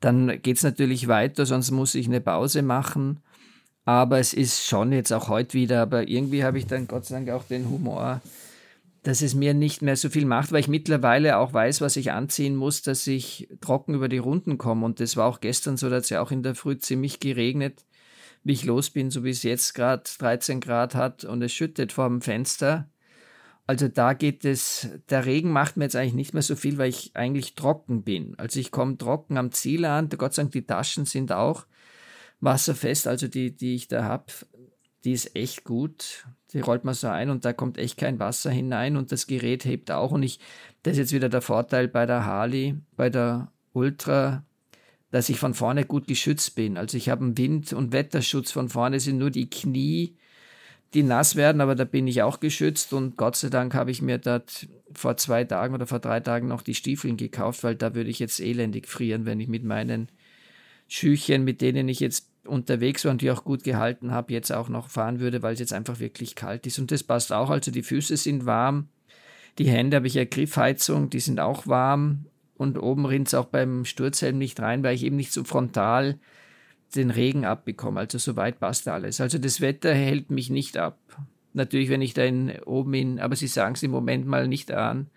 dann 0.00 0.42
geht 0.42 0.58
es 0.58 0.62
natürlich 0.62 1.08
weiter, 1.08 1.46
sonst 1.46 1.70
muss 1.70 1.94
ich 1.94 2.06
eine 2.06 2.20
Pause 2.20 2.60
machen. 2.60 3.20
Aber 3.86 4.18
es 4.18 4.34
ist 4.34 4.66
schon 4.66 4.92
jetzt 4.92 5.12
auch 5.12 5.28
heute 5.28 5.54
wieder, 5.54 5.80
aber 5.80 6.06
irgendwie 6.06 6.44
habe 6.44 6.58
ich 6.58 6.66
dann 6.66 6.86
Gott 6.86 7.06
sei 7.06 7.16
Dank 7.16 7.30
auch 7.30 7.44
den 7.44 7.70
Humor, 7.70 8.20
dass 9.04 9.22
es 9.22 9.34
mir 9.34 9.54
nicht 9.54 9.80
mehr 9.80 9.96
so 9.96 10.10
viel 10.10 10.26
macht, 10.26 10.52
weil 10.52 10.60
ich 10.60 10.68
mittlerweile 10.68 11.38
auch 11.38 11.54
weiß, 11.54 11.80
was 11.80 11.96
ich 11.96 12.12
anziehen 12.12 12.56
muss, 12.56 12.82
dass 12.82 13.06
ich 13.06 13.48
trocken 13.62 13.94
über 13.94 14.10
die 14.10 14.18
Runden 14.18 14.58
komme. 14.58 14.84
Und 14.84 15.00
das 15.00 15.16
war 15.16 15.26
auch 15.26 15.40
gestern 15.40 15.78
so, 15.78 15.88
da 15.88 15.96
hat 15.96 16.04
es 16.04 16.10
ja 16.10 16.20
auch 16.20 16.30
in 16.30 16.42
der 16.42 16.54
Früh 16.54 16.76
ziemlich 16.76 17.20
geregnet 17.20 17.84
wie 18.44 18.52
ich 18.52 18.64
los 18.64 18.90
bin, 18.90 19.10
so 19.10 19.24
wie 19.24 19.30
es 19.30 19.42
jetzt 19.42 19.74
gerade 19.74 20.04
13 20.18 20.60
Grad 20.60 20.94
hat 20.94 21.24
und 21.24 21.42
es 21.42 21.52
schüttet 21.52 21.92
vor 21.92 22.08
dem 22.08 22.20
Fenster. 22.20 22.88
Also 23.66 23.88
da 23.88 24.12
geht 24.12 24.44
es, 24.44 24.88
der 25.08 25.24
Regen 25.24 25.50
macht 25.50 25.78
mir 25.78 25.84
jetzt 25.84 25.96
eigentlich 25.96 26.14
nicht 26.14 26.34
mehr 26.34 26.42
so 26.42 26.54
viel, 26.54 26.76
weil 26.76 26.90
ich 26.90 27.16
eigentlich 27.16 27.54
trocken 27.54 28.02
bin. 28.02 28.34
Also 28.38 28.60
ich 28.60 28.70
komme 28.70 28.98
trocken 28.98 29.38
am 29.38 29.52
Ziel 29.52 29.86
an. 29.86 30.10
Gott 30.10 30.34
sei 30.34 30.42
Dank, 30.42 30.52
die 30.52 30.66
Taschen 30.66 31.06
sind 31.06 31.32
auch 31.32 31.66
wasserfest, 32.40 33.08
also 33.08 33.26
die, 33.26 33.56
die 33.56 33.74
ich 33.74 33.88
da 33.88 34.04
habe, 34.04 34.26
die 35.04 35.12
ist 35.12 35.34
echt 35.34 35.64
gut. 35.64 36.26
Die 36.52 36.60
rollt 36.60 36.84
man 36.84 36.94
so 36.94 37.08
ein 37.08 37.30
und 37.30 37.46
da 37.46 37.54
kommt 37.54 37.78
echt 37.78 37.96
kein 37.96 38.18
Wasser 38.18 38.50
hinein 38.50 38.96
und 38.96 39.10
das 39.10 39.26
Gerät 39.26 39.64
hebt 39.64 39.90
auch. 39.90 40.12
Und 40.12 40.22
ich, 40.22 40.38
das 40.82 40.92
ist 40.92 40.98
jetzt 40.98 41.12
wieder 41.12 41.30
der 41.30 41.42
Vorteil 41.42 41.88
bei 41.88 42.04
der 42.04 42.26
Harley, 42.26 42.76
bei 42.96 43.08
der 43.08 43.50
Ultra 43.72 44.44
dass 45.14 45.28
ich 45.28 45.38
von 45.38 45.54
vorne 45.54 45.84
gut 45.84 46.08
geschützt 46.08 46.56
bin. 46.56 46.76
Also 46.76 46.96
ich 46.96 47.08
habe 47.08 47.22
einen 47.22 47.38
Wind- 47.38 47.72
und 47.72 47.92
Wetterschutz. 47.92 48.50
Von 48.50 48.68
vorne 48.68 48.98
sind 48.98 49.18
nur 49.18 49.30
die 49.30 49.48
Knie, 49.48 50.16
die 50.92 51.04
nass 51.04 51.36
werden, 51.36 51.60
aber 51.60 51.76
da 51.76 51.84
bin 51.84 52.08
ich 52.08 52.22
auch 52.22 52.40
geschützt. 52.40 52.92
Und 52.92 53.16
Gott 53.16 53.36
sei 53.36 53.48
Dank 53.48 53.74
habe 53.74 53.92
ich 53.92 54.02
mir 54.02 54.18
dort 54.18 54.66
vor 54.92 55.16
zwei 55.16 55.44
Tagen 55.44 55.72
oder 55.72 55.86
vor 55.86 56.00
drei 56.00 56.18
Tagen 56.18 56.48
noch 56.48 56.62
die 56.62 56.74
Stiefeln 56.74 57.16
gekauft, 57.16 57.62
weil 57.62 57.76
da 57.76 57.94
würde 57.94 58.10
ich 58.10 58.18
jetzt 58.18 58.40
elendig 58.40 58.88
frieren, 58.88 59.24
wenn 59.24 59.38
ich 59.38 59.46
mit 59.46 59.62
meinen 59.62 60.08
Schüchen, 60.88 61.44
mit 61.44 61.60
denen 61.60 61.88
ich 61.88 62.00
jetzt 62.00 62.26
unterwegs 62.44 63.04
war 63.04 63.12
und 63.12 63.22
die 63.22 63.30
auch 63.30 63.44
gut 63.44 63.62
gehalten 63.62 64.10
habe, 64.10 64.32
jetzt 64.32 64.50
auch 64.50 64.68
noch 64.68 64.88
fahren 64.88 65.20
würde, 65.20 65.42
weil 65.42 65.54
es 65.54 65.60
jetzt 65.60 65.72
einfach 65.72 66.00
wirklich 66.00 66.34
kalt 66.34 66.66
ist. 66.66 66.80
Und 66.80 66.90
das 66.90 67.04
passt 67.04 67.32
auch. 67.32 67.50
Also 67.50 67.70
die 67.70 67.84
Füße 67.84 68.16
sind 68.16 68.46
warm. 68.46 68.88
Die 69.58 69.68
Hände 69.68 69.98
habe 69.98 70.08
ich 70.08 70.14
ja 70.14 70.24
Griffheizung, 70.24 71.08
die 71.08 71.20
sind 71.20 71.38
auch 71.38 71.68
warm 71.68 72.26
und 72.56 72.78
oben 72.78 73.06
rinnt 73.06 73.28
es 73.28 73.34
auch 73.34 73.46
beim 73.46 73.84
Sturzhelm 73.84 74.38
nicht 74.38 74.60
rein, 74.60 74.82
weil 74.82 74.94
ich 74.94 75.04
eben 75.04 75.16
nicht 75.16 75.32
so 75.32 75.44
frontal 75.44 76.18
den 76.94 77.10
Regen 77.10 77.44
abbekomme. 77.44 78.00
Also 78.00 78.18
soweit 78.18 78.60
passt 78.60 78.86
alles. 78.88 79.20
Also 79.20 79.38
das 79.38 79.60
Wetter 79.60 79.92
hält 79.94 80.30
mich 80.30 80.50
nicht 80.50 80.76
ab. 80.76 80.98
Natürlich, 81.52 81.88
wenn 81.88 82.02
ich 82.02 82.14
da 82.14 82.24
in, 82.24 82.50
oben 82.64 82.94
in, 82.94 83.20
aber 83.20 83.36
Sie 83.36 83.46
sagen 83.46 83.74
es 83.74 83.82
im 83.82 83.90
Moment 83.90 84.26
mal 84.26 84.48
nicht 84.48 84.72
an, 84.72 85.08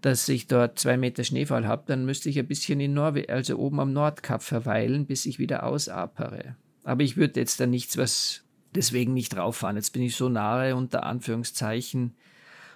dass 0.00 0.28
ich 0.28 0.46
dort 0.46 0.78
zwei 0.78 0.96
Meter 0.96 1.24
Schneefall 1.24 1.66
habe, 1.66 1.84
dann 1.86 2.06
müsste 2.06 2.30
ich 2.30 2.38
ein 2.38 2.46
bisschen 2.46 2.80
in 2.80 2.94
Norwegen, 2.94 3.30
also 3.30 3.58
oben 3.58 3.80
am 3.80 3.92
Nordkap 3.92 4.42
verweilen, 4.42 5.06
bis 5.06 5.26
ich 5.26 5.38
wieder 5.38 5.64
ausapere. 5.64 6.56
Aber 6.84 7.02
ich 7.02 7.16
würde 7.18 7.40
jetzt 7.40 7.60
da 7.60 7.66
nichts, 7.66 7.98
was 7.98 8.42
deswegen 8.74 9.12
nicht 9.12 9.36
rauffahren. 9.36 9.76
Jetzt 9.76 9.92
bin 9.92 10.02
ich 10.02 10.16
so 10.16 10.28
nahe 10.28 10.74
unter 10.74 11.04
Anführungszeichen 11.04 12.14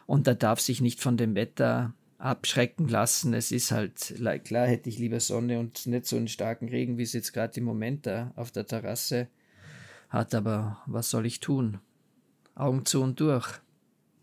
und 0.07 0.27
da 0.27 0.35
darf 0.35 0.61
sich 0.61 0.83
nicht 0.83 1.01
von 1.01 1.17
dem 1.17 1.35
Wetter 1.35 1.95
abschrecken 2.25 2.89
lassen. 2.89 3.35
Es 3.35 3.53
ist 3.53 3.71
halt, 3.71 4.15
klar 4.45 4.67
hätte 4.67 4.89
ich 4.89 4.99
lieber 4.99 5.21
Sonne 5.21 5.59
und 5.61 5.87
nicht 5.87 6.07
so 6.07 6.17
einen 6.17 6.29
starken 6.29 6.69
Regen, 6.69 6.97
wie 6.97 7.03
es 7.03 7.13
jetzt 7.13 7.33
gerade 7.33 7.59
im 7.61 7.65
Moment 7.65 8.07
da 8.07 8.33
auf 8.35 8.51
der 8.51 8.67
Terrasse 8.67 9.29
hat, 10.09 10.35
aber 10.35 10.79
was 10.87 11.11
soll 11.11 11.27
ich 11.27 11.41
tun? 11.41 11.81
Augen 12.55 12.87
zu 12.87 13.03
und 13.03 13.21
durch. 13.21 13.49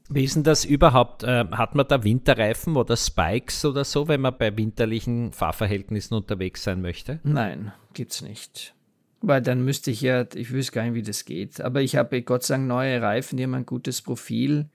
Wie 0.09 0.23
ist 0.23 0.35
denn 0.35 0.43
das 0.43 0.65
überhaupt? 0.65 1.23
Äh, 1.23 1.45
hat 1.51 1.75
man 1.75 1.87
da 1.87 2.03
Winterreifen 2.03 2.75
oder 2.75 2.97
Spikes 2.97 3.63
oder 3.65 3.85
so, 3.85 4.07
wenn 4.07 4.21
man 4.21 4.37
bei 4.37 4.57
winterlichen 4.57 5.31
Fahrverhältnissen 5.31 6.15
unterwegs 6.15 6.63
sein 6.63 6.81
möchte? 6.81 7.19
Nein, 7.23 7.71
gibt's 7.93 8.21
nicht. 8.21 8.73
Weil 9.21 9.41
dann 9.41 9.63
müsste 9.63 9.91
ich 9.91 10.01
ja, 10.01 10.25
ich 10.33 10.51
wüsste 10.51 10.73
gar 10.73 10.83
nicht, 10.83 10.95
wie 10.95 11.03
das 11.03 11.25
geht. 11.25 11.61
Aber 11.61 11.81
ich 11.81 11.95
habe 11.95 12.23
Gott 12.23 12.43
sei 12.43 12.55
Dank 12.55 12.67
neue 12.67 13.01
Reifen, 13.01 13.37
die 13.37 13.43
haben 13.43 13.53
ein 13.53 13.65
gutes 13.65 14.01
Profil. 14.01 14.69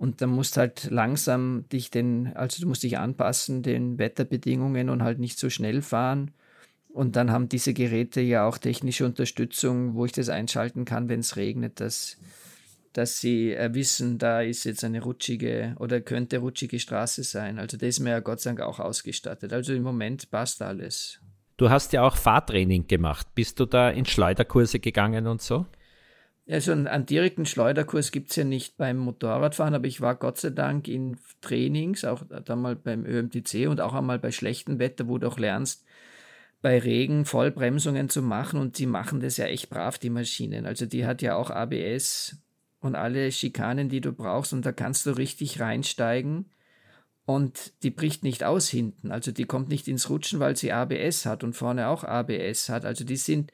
Und 0.00 0.22
dann 0.22 0.30
musst 0.30 0.56
halt 0.56 0.88
langsam 0.90 1.66
dich 1.70 1.90
den, 1.90 2.34
also 2.34 2.62
du 2.62 2.68
musst 2.68 2.82
dich 2.82 2.96
anpassen 2.96 3.62
den 3.62 3.98
Wetterbedingungen 3.98 4.88
und 4.88 5.02
halt 5.02 5.18
nicht 5.18 5.38
so 5.38 5.50
schnell 5.50 5.82
fahren. 5.82 6.30
Und 6.88 7.16
dann 7.16 7.30
haben 7.30 7.50
diese 7.50 7.74
Geräte 7.74 8.22
ja 8.22 8.46
auch 8.46 8.56
technische 8.56 9.04
Unterstützung, 9.04 9.94
wo 9.94 10.06
ich 10.06 10.12
das 10.12 10.30
einschalten 10.30 10.86
kann, 10.86 11.10
wenn 11.10 11.20
es 11.20 11.36
regnet, 11.36 11.80
dass, 11.80 12.16
dass 12.94 13.20
sie 13.20 13.52
äh, 13.52 13.74
wissen, 13.74 14.16
da 14.16 14.40
ist 14.40 14.64
jetzt 14.64 14.84
eine 14.84 15.02
rutschige 15.02 15.76
oder 15.78 16.00
könnte 16.00 16.38
rutschige 16.38 16.78
Straße 16.80 17.22
sein. 17.22 17.58
Also 17.58 17.76
das 17.76 17.90
ist 17.90 18.00
mir 18.00 18.12
ja 18.12 18.20
Gott 18.20 18.40
sei 18.40 18.52
Dank 18.52 18.62
auch 18.62 18.80
ausgestattet. 18.80 19.52
Also 19.52 19.74
im 19.74 19.82
Moment 19.82 20.30
passt 20.30 20.62
alles. 20.62 21.20
Du 21.58 21.68
hast 21.68 21.92
ja 21.92 22.04
auch 22.04 22.16
Fahrtraining 22.16 22.86
gemacht. 22.86 23.26
Bist 23.34 23.60
du 23.60 23.66
da 23.66 23.90
in 23.90 24.06
Schleuderkurse 24.06 24.80
gegangen 24.80 25.26
und 25.26 25.42
so? 25.42 25.66
Also 26.50 26.72
einen, 26.72 27.06
direkten 27.06 27.46
Schleuderkurs 27.46 28.10
gibt 28.10 28.30
es 28.30 28.36
ja 28.36 28.44
nicht 28.44 28.76
beim 28.76 28.96
Motorradfahren, 28.96 29.74
aber 29.74 29.86
ich 29.86 30.00
war 30.00 30.16
Gott 30.16 30.38
sei 30.38 30.50
Dank 30.50 30.88
in 30.88 31.16
Trainings, 31.40 32.04
auch 32.04 32.22
dann 32.44 32.60
mal 32.60 32.76
beim 32.76 33.06
ÖMTC 33.06 33.68
und 33.68 33.80
auch 33.80 33.94
einmal 33.94 34.18
bei 34.18 34.32
schlechtem 34.32 34.78
Wetter, 34.78 35.06
wo 35.06 35.18
du 35.18 35.28
auch 35.28 35.38
lernst, 35.38 35.84
bei 36.62 36.78
Regen 36.78 37.24
Vollbremsungen 37.24 38.08
zu 38.08 38.22
machen 38.22 38.60
und 38.60 38.78
die 38.78 38.86
machen 38.86 39.20
das 39.20 39.36
ja 39.36 39.46
echt 39.46 39.70
brav, 39.70 39.98
die 39.98 40.10
Maschinen. 40.10 40.66
Also 40.66 40.86
die 40.86 41.06
hat 41.06 41.22
ja 41.22 41.36
auch 41.36 41.50
ABS 41.50 42.36
und 42.80 42.96
alle 42.96 43.30
Schikanen, 43.32 43.88
die 43.88 44.00
du 44.00 44.12
brauchst 44.12 44.52
und 44.52 44.66
da 44.66 44.72
kannst 44.72 45.06
du 45.06 45.10
richtig 45.10 45.60
reinsteigen 45.60 46.46
und 47.26 47.72
die 47.82 47.90
bricht 47.90 48.24
nicht 48.24 48.42
aus 48.44 48.68
hinten. 48.68 49.12
Also 49.12 49.30
die 49.30 49.44
kommt 49.44 49.68
nicht 49.68 49.86
ins 49.88 50.10
Rutschen, 50.10 50.40
weil 50.40 50.56
sie 50.56 50.72
ABS 50.72 51.26
hat 51.26 51.44
und 51.44 51.54
vorne 51.54 51.88
auch 51.88 52.02
ABS 52.02 52.68
hat. 52.68 52.84
Also 52.84 53.04
die 53.04 53.16
sind 53.16 53.52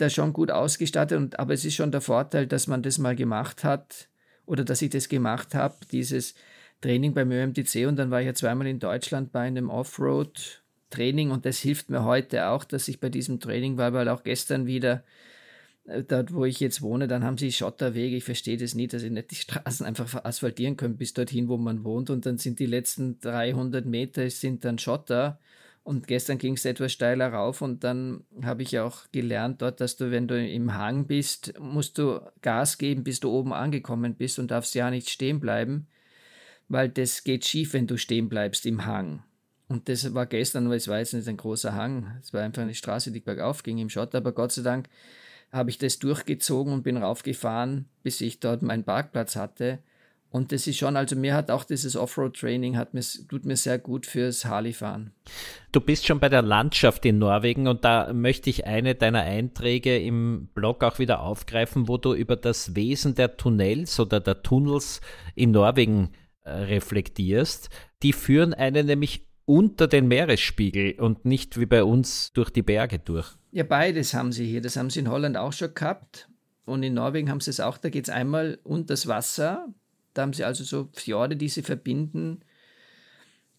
da 0.00 0.10
schon 0.10 0.32
gut 0.32 0.50
ausgestattet. 0.50 1.18
Und, 1.18 1.38
aber 1.38 1.54
es 1.54 1.64
ist 1.64 1.74
schon 1.74 1.92
der 1.92 2.00
Vorteil, 2.00 2.46
dass 2.46 2.66
man 2.66 2.82
das 2.82 2.98
mal 2.98 3.16
gemacht 3.16 3.64
hat 3.64 4.08
oder 4.46 4.64
dass 4.64 4.82
ich 4.82 4.90
das 4.90 5.08
gemacht 5.08 5.54
habe, 5.54 5.76
dieses 5.92 6.34
Training 6.80 7.14
beim 7.14 7.30
ÖMTC. 7.30 7.86
Und 7.86 7.96
dann 7.96 8.10
war 8.10 8.20
ich 8.20 8.26
ja 8.26 8.34
zweimal 8.34 8.66
in 8.66 8.78
Deutschland 8.78 9.32
bei 9.32 9.40
einem 9.40 9.70
Offroad-Training 9.70 11.30
und 11.30 11.44
das 11.44 11.58
hilft 11.58 11.90
mir 11.90 12.04
heute 12.04 12.48
auch, 12.48 12.64
dass 12.64 12.88
ich 12.88 13.00
bei 13.00 13.08
diesem 13.08 13.40
Training 13.40 13.76
war, 13.76 13.92
weil 13.92 14.08
auch 14.08 14.22
gestern 14.22 14.66
wieder 14.66 15.04
äh, 15.84 16.02
dort, 16.02 16.32
wo 16.32 16.44
ich 16.44 16.60
jetzt 16.60 16.82
wohne, 16.82 17.08
dann 17.08 17.24
haben 17.24 17.38
sie 17.38 17.52
Schotterwege. 17.52 18.16
Ich 18.16 18.24
verstehe 18.24 18.56
das 18.56 18.74
nie, 18.74 18.86
dass 18.86 19.02
sie 19.02 19.10
nicht 19.10 19.30
die 19.30 19.36
Straßen 19.36 19.86
einfach 19.86 20.24
asphaltieren 20.24 20.76
können 20.76 20.96
bis 20.96 21.14
dorthin, 21.14 21.48
wo 21.48 21.56
man 21.56 21.84
wohnt. 21.84 22.10
Und 22.10 22.26
dann 22.26 22.38
sind 22.38 22.58
die 22.58 22.66
letzten 22.66 23.20
300 23.20 23.84
Meter 23.86 24.28
sind 24.30 24.64
dann 24.64 24.78
Schotter 24.78 25.38
Und 25.82 26.06
gestern 26.06 26.38
ging 26.38 26.54
es 26.54 26.64
etwas 26.64 26.92
steiler 26.92 27.32
rauf 27.32 27.62
und 27.62 27.84
dann 27.84 28.24
habe 28.42 28.62
ich 28.62 28.78
auch 28.78 29.10
gelernt 29.12 29.62
dort, 29.62 29.80
dass 29.80 29.96
du, 29.96 30.10
wenn 30.10 30.28
du 30.28 30.38
im 30.38 30.74
Hang 30.74 31.06
bist, 31.06 31.58
musst 31.58 31.98
du 31.98 32.20
Gas 32.42 32.78
geben, 32.78 33.02
bis 33.02 33.20
du 33.20 33.30
oben 33.30 33.52
angekommen 33.52 34.14
bist 34.14 34.38
und 34.38 34.50
darfst 34.50 34.74
ja 34.74 34.90
nicht 34.90 35.08
stehen 35.08 35.40
bleiben, 35.40 35.88
weil 36.68 36.88
das 36.90 37.24
geht 37.24 37.44
schief, 37.46 37.72
wenn 37.72 37.86
du 37.86 37.96
stehen 37.96 38.28
bleibst 38.28 38.66
im 38.66 38.84
Hang. 38.84 39.22
Und 39.68 39.88
das 39.88 40.12
war 40.14 40.26
gestern, 40.26 40.68
weil 40.68 40.76
es 40.76 40.88
war 40.88 40.98
jetzt 40.98 41.14
nicht 41.14 41.28
ein 41.28 41.36
großer 41.36 41.74
Hang, 41.74 42.18
es 42.20 42.32
war 42.34 42.42
einfach 42.42 42.62
eine 42.62 42.74
Straße, 42.74 43.10
die 43.10 43.20
bergauf 43.20 43.62
ging 43.62 43.78
im 43.78 43.88
Schott, 43.88 44.14
aber 44.14 44.32
Gott 44.32 44.52
sei 44.52 44.62
Dank 44.62 44.88
habe 45.52 45.70
ich 45.70 45.78
das 45.78 45.98
durchgezogen 45.98 46.72
und 46.72 46.82
bin 46.82 46.96
raufgefahren, 46.96 47.86
bis 48.02 48.20
ich 48.20 48.40
dort 48.40 48.62
meinen 48.62 48.84
Parkplatz 48.84 49.36
hatte. 49.36 49.78
Und 50.30 50.52
das 50.52 50.68
ist 50.68 50.78
schon, 50.78 50.96
also 50.96 51.16
mir 51.16 51.34
hat 51.34 51.50
auch 51.50 51.64
dieses 51.64 51.96
Offroad-Training, 51.96 52.76
hat 52.76 52.94
mir, 52.94 53.02
tut 53.28 53.44
mir 53.44 53.56
sehr 53.56 53.78
gut 53.78 54.06
fürs 54.06 54.44
Harley-Fahren. 54.44 55.12
Du 55.72 55.80
bist 55.80 56.06
schon 56.06 56.20
bei 56.20 56.28
der 56.28 56.42
Landschaft 56.42 57.04
in 57.04 57.18
Norwegen 57.18 57.66
und 57.66 57.84
da 57.84 58.12
möchte 58.12 58.48
ich 58.48 58.64
eine 58.64 58.94
deiner 58.94 59.22
Einträge 59.22 59.98
im 59.98 60.48
Blog 60.54 60.84
auch 60.84 61.00
wieder 61.00 61.20
aufgreifen, 61.20 61.88
wo 61.88 61.96
du 61.96 62.14
über 62.14 62.36
das 62.36 62.76
Wesen 62.76 63.16
der 63.16 63.36
Tunnels 63.36 63.98
oder 63.98 64.20
der 64.20 64.42
Tunnels 64.42 65.00
in 65.34 65.50
Norwegen 65.50 66.12
äh, 66.44 66.50
reflektierst. 66.50 67.68
Die 68.04 68.12
führen 68.12 68.54
einen 68.54 68.86
nämlich 68.86 69.26
unter 69.46 69.88
den 69.88 70.06
Meeresspiegel 70.06 71.00
und 71.00 71.24
nicht 71.24 71.58
wie 71.58 71.66
bei 71.66 71.82
uns 71.82 72.32
durch 72.34 72.50
die 72.50 72.62
Berge 72.62 73.00
durch. 73.00 73.34
Ja, 73.50 73.64
beides 73.64 74.14
haben 74.14 74.30
sie 74.30 74.46
hier. 74.46 74.60
Das 74.60 74.76
haben 74.76 74.90
sie 74.90 75.00
in 75.00 75.10
Holland 75.10 75.36
auch 75.36 75.52
schon 75.52 75.74
gehabt. 75.74 76.28
Und 76.64 76.84
in 76.84 76.94
Norwegen 76.94 77.30
haben 77.30 77.40
sie 77.40 77.50
es 77.50 77.58
auch. 77.58 77.78
Da 77.78 77.88
geht 77.88 78.04
es 78.04 78.10
einmal 78.10 78.60
unter 78.62 78.94
das 78.94 79.08
Wasser. 79.08 79.66
Da 80.14 80.22
haben 80.22 80.32
sie 80.32 80.44
also 80.44 80.64
so 80.64 80.88
Fjorde, 80.92 81.36
die 81.36 81.48
sie 81.48 81.62
verbinden. 81.62 82.40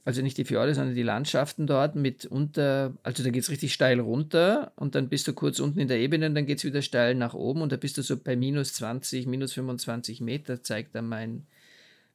Also 0.03 0.23
nicht 0.23 0.37
die 0.37 0.45
Fjorde, 0.45 0.73
sondern 0.73 0.95
die 0.95 1.03
Landschaften 1.03 1.67
dort 1.67 1.95
mit 1.95 2.25
unter, 2.25 2.93
also 3.03 3.23
da 3.23 3.29
geht 3.29 3.43
es 3.43 3.51
richtig 3.51 3.71
steil 3.71 3.99
runter 3.99 4.71
und 4.75 4.95
dann 4.95 5.09
bist 5.09 5.27
du 5.27 5.33
kurz 5.33 5.59
unten 5.59 5.79
in 5.79 5.87
der 5.87 5.99
Ebene 5.99 6.25
und 6.25 6.33
dann 6.33 6.47
geht 6.47 6.57
es 6.57 6.63
wieder 6.63 6.81
steil 6.81 7.13
nach 7.13 7.35
oben 7.35 7.61
und 7.61 7.71
da 7.71 7.77
bist 7.77 7.99
du 7.99 8.01
so 8.01 8.17
bei 8.17 8.35
minus 8.35 8.73
20, 8.73 9.27
minus 9.27 9.53
25 9.53 10.21
Meter, 10.21 10.63
zeigt 10.63 10.95
dann 10.95 11.07
mein, 11.07 11.45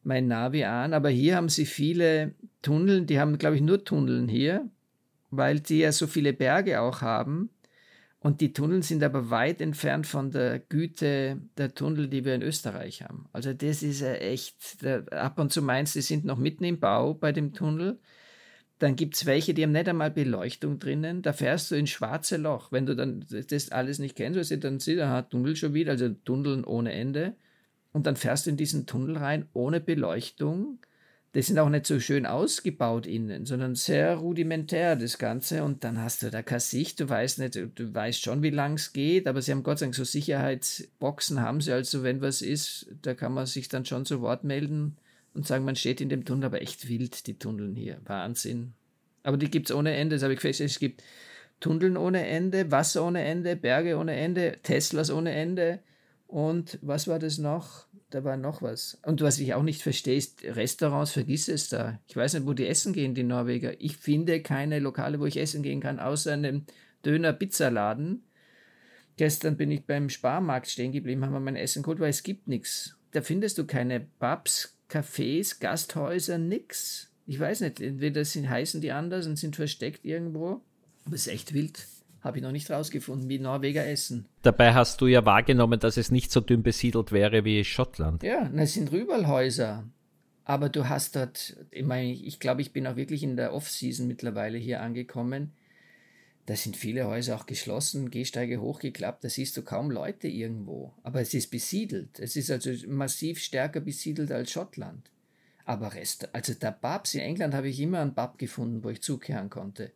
mein 0.02 0.26
Navi 0.26 0.64
an. 0.64 0.94
Aber 0.94 1.10
hier 1.10 1.36
haben 1.36 1.48
sie 1.48 1.64
viele 1.64 2.34
Tunnel, 2.60 3.02
die 3.02 3.20
haben, 3.20 3.38
glaube 3.38 3.54
ich, 3.54 3.62
nur 3.62 3.84
Tunneln 3.84 4.26
hier, 4.26 4.68
weil 5.30 5.60
die 5.60 5.78
ja 5.78 5.92
so 5.92 6.08
viele 6.08 6.32
Berge 6.32 6.80
auch 6.80 7.02
haben. 7.02 7.50
Und 8.26 8.40
die 8.40 8.52
Tunnel 8.52 8.82
sind 8.82 9.04
aber 9.04 9.30
weit 9.30 9.60
entfernt 9.60 10.04
von 10.04 10.32
der 10.32 10.58
Güte 10.58 11.40
der 11.58 11.72
Tunnel, 11.76 12.08
die 12.08 12.24
wir 12.24 12.34
in 12.34 12.42
Österreich 12.42 13.02
haben. 13.02 13.28
Also 13.32 13.52
das 13.52 13.84
ist 13.84 14.00
ja 14.00 14.14
echt, 14.14 14.84
ab 15.12 15.38
und 15.38 15.52
zu 15.52 15.62
meinst, 15.62 15.94
die 15.94 16.00
sind 16.00 16.24
noch 16.24 16.36
mitten 16.36 16.64
im 16.64 16.80
Bau 16.80 17.14
bei 17.14 17.30
dem 17.30 17.54
Tunnel. 17.54 18.00
Dann 18.80 18.96
gibt 18.96 19.14
es 19.14 19.26
welche, 19.26 19.54
die 19.54 19.62
haben 19.62 19.70
nicht 19.70 19.88
einmal 19.88 20.10
Beleuchtung 20.10 20.80
drinnen. 20.80 21.22
Da 21.22 21.32
fährst 21.32 21.70
du 21.70 21.76
ins 21.76 21.90
schwarze 21.90 22.36
Loch. 22.36 22.72
Wenn 22.72 22.84
du 22.84 22.96
dann 22.96 23.24
das 23.48 23.70
alles 23.70 24.00
nicht 24.00 24.16
kennst, 24.16 24.50
dann 24.64 24.80
siehst 24.80 24.98
du, 24.98 25.26
Tunnel 25.30 25.54
schon 25.54 25.74
wieder, 25.74 25.92
also 25.92 26.08
Tunneln 26.08 26.64
ohne 26.64 26.94
Ende. 26.94 27.36
Und 27.92 28.08
dann 28.08 28.16
fährst 28.16 28.46
du 28.46 28.50
in 28.50 28.56
diesen 28.56 28.86
Tunnel 28.86 29.18
rein 29.18 29.48
ohne 29.52 29.78
Beleuchtung. 29.78 30.80
Das 31.36 31.48
sind 31.48 31.58
auch 31.58 31.68
nicht 31.68 31.86
so 31.86 32.00
schön 32.00 32.24
ausgebaut 32.24 33.06
innen, 33.06 33.44
sondern 33.44 33.74
sehr 33.74 34.14
rudimentär 34.14 34.96
das 34.96 35.18
Ganze. 35.18 35.64
Und 35.64 35.84
dann 35.84 36.00
hast 36.00 36.22
du 36.22 36.30
da 36.30 36.40
keine 36.40 36.60
Sicht. 36.60 36.98
Du 36.98 37.10
weißt 37.10 37.40
nicht, 37.40 37.56
du 37.56 37.94
weißt 37.94 38.22
schon, 38.22 38.42
wie 38.42 38.48
lang 38.48 38.76
es 38.76 38.94
geht, 38.94 39.28
aber 39.28 39.42
sie 39.42 39.52
haben 39.52 39.62
Gott 39.62 39.78
sei 39.78 39.84
Dank 39.84 39.96
so 39.96 40.04
Sicherheitsboxen 40.04 41.42
haben 41.42 41.60
sie. 41.60 41.72
Also 41.72 42.02
wenn 42.02 42.22
was 42.22 42.40
ist, 42.40 42.86
da 43.02 43.12
kann 43.12 43.34
man 43.34 43.44
sich 43.44 43.68
dann 43.68 43.84
schon 43.84 44.06
zu 44.06 44.22
Wort 44.22 44.44
melden 44.44 44.96
und 45.34 45.46
sagen, 45.46 45.66
man 45.66 45.76
steht 45.76 46.00
in 46.00 46.08
dem 46.08 46.24
Tunnel, 46.24 46.46
aber 46.46 46.62
echt 46.62 46.88
wild, 46.88 47.26
die 47.26 47.38
Tunneln 47.38 47.76
hier. 47.76 47.98
Wahnsinn. 48.06 48.72
Aber 49.22 49.36
die 49.36 49.50
gibt 49.50 49.68
es 49.68 49.76
ohne 49.76 49.94
Ende, 49.94 50.16
das 50.16 50.22
habe 50.22 50.32
ich 50.32 50.40
festgestellt. 50.40 50.70
Es 50.70 50.78
gibt 50.78 51.02
Tunneln 51.60 51.98
ohne 51.98 52.26
Ende, 52.26 52.70
Wasser 52.70 53.04
ohne 53.04 53.22
Ende, 53.22 53.56
Berge 53.56 53.98
ohne 53.98 54.16
Ende, 54.16 54.56
Teslas 54.62 55.10
ohne 55.10 55.32
Ende. 55.32 55.80
Und 56.28 56.78
was 56.80 57.06
war 57.06 57.18
das 57.18 57.36
noch? 57.36 57.85
Da 58.10 58.22
war 58.22 58.36
noch 58.36 58.62
was. 58.62 58.98
Und 59.04 59.20
was 59.20 59.38
ich 59.40 59.54
auch 59.54 59.64
nicht 59.64 59.82
verstehe, 59.82 60.16
ist 60.16 60.44
Restaurants, 60.44 61.12
vergiss 61.12 61.48
es 61.48 61.68
da. 61.68 62.00
Ich 62.06 62.16
weiß 62.16 62.34
nicht, 62.34 62.46
wo 62.46 62.52
die 62.52 62.66
essen 62.66 62.92
gehen, 62.92 63.14
die 63.14 63.24
Norweger. 63.24 63.80
Ich 63.80 63.96
finde 63.96 64.40
keine 64.42 64.78
Lokale, 64.78 65.18
wo 65.18 65.26
ich 65.26 65.36
essen 65.36 65.62
gehen 65.62 65.80
kann, 65.80 65.98
außer 65.98 66.32
einem 66.32 66.66
Döner-Pizzaladen. 67.04 68.22
Gestern 69.16 69.56
bin 69.56 69.70
ich 69.70 69.86
beim 69.86 70.08
Sparmarkt 70.08 70.68
stehen 70.68 70.92
geblieben, 70.92 71.24
haben 71.24 71.32
wir 71.32 71.40
mein 71.40 71.56
Essen 71.56 71.82
geholt, 71.82 71.98
weil 71.98 72.10
es 72.10 72.22
gibt 72.22 72.46
nichts. 72.48 72.96
Da 73.10 73.22
findest 73.22 73.58
du 73.58 73.66
keine 73.66 74.00
Pubs, 74.00 74.76
Cafés, 74.88 75.58
Gasthäuser, 75.58 76.38
nix. 76.38 77.10
Ich 77.26 77.40
weiß 77.40 77.62
nicht, 77.62 77.80
entweder 77.80 78.24
sind, 78.24 78.48
heißen 78.48 78.80
die 78.80 78.92
anders 78.92 79.26
und 79.26 79.36
sind 79.36 79.56
versteckt 79.56 80.04
irgendwo. 80.04 80.60
Aber 81.06 81.14
es 81.14 81.26
ist 81.26 81.32
echt 81.32 81.54
wild. 81.54 81.86
Habe 82.26 82.38
ich 82.38 82.42
noch 82.42 82.50
nicht 82.50 82.68
rausgefunden, 82.72 83.28
wie 83.28 83.38
Norweger 83.38 83.86
essen. 83.86 84.26
Dabei 84.42 84.74
hast 84.74 85.00
du 85.00 85.06
ja 85.06 85.24
wahrgenommen, 85.24 85.78
dass 85.78 85.96
es 85.96 86.10
nicht 86.10 86.32
so 86.32 86.40
dünn 86.40 86.64
besiedelt 86.64 87.12
wäre 87.12 87.44
wie 87.44 87.62
Schottland. 87.62 88.24
Ja, 88.24 88.50
es 88.56 88.74
sind 88.74 88.90
Rüberlhäuser. 88.90 89.84
Aber 90.44 90.68
du 90.68 90.88
hast 90.88 91.14
dort, 91.14 91.56
ich 91.70 91.84
meine, 91.84 92.10
ich 92.10 92.40
glaube, 92.40 92.62
ich 92.62 92.72
bin 92.72 92.84
auch 92.88 92.96
wirklich 92.96 93.22
in 93.22 93.36
der 93.36 93.54
Off-Season 93.54 94.08
mittlerweile 94.08 94.58
hier 94.58 94.82
angekommen. 94.82 95.52
Da 96.46 96.56
sind 96.56 96.76
viele 96.76 97.06
Häuser 97.06 97.36
auch 97.36 97.46
geschlossen, 97.46 98.10
Gehsteige 98.10 98.60
hochgeklappt, 98.60 99.22
da 99.22 99.28
siehst 99.28 99.56
du 99.56 99.62
kaum 99.62 99.92
Leute 99.92 100.26
irgendwo. 100.26 100.94
Aber 101.04 101.20
es 101.20 101.32
ist 101.32 101.52
besiedelt. 101.52 102.18
Es 102.18 102.34
ist 102.34 102.50
also 102.50 102.72
massiv 102.88 103.38
stärker 103.38 103.78
besiedelt 103.78 104.32
als 104.32 104.50
Schottland. 104.50 105.12
Aber 105.64 105.94
Rest, 105.94 106.34
also 106.34 106.54
der 106.54 106.72
Babs 106.72 107.14
in 107.14 107.20
England 107.20 107.54
habe 107.54 107.68
ich 107.68 107.78
immer 107.78 108.00
einen 108.00 108.14
Bab 108.14 108.36
gefunden, 108.36 108.82
wo 108.82 108.90
ich 108.90 109.00
zukehren 109.00 109.48
konnte. 109.48 109.92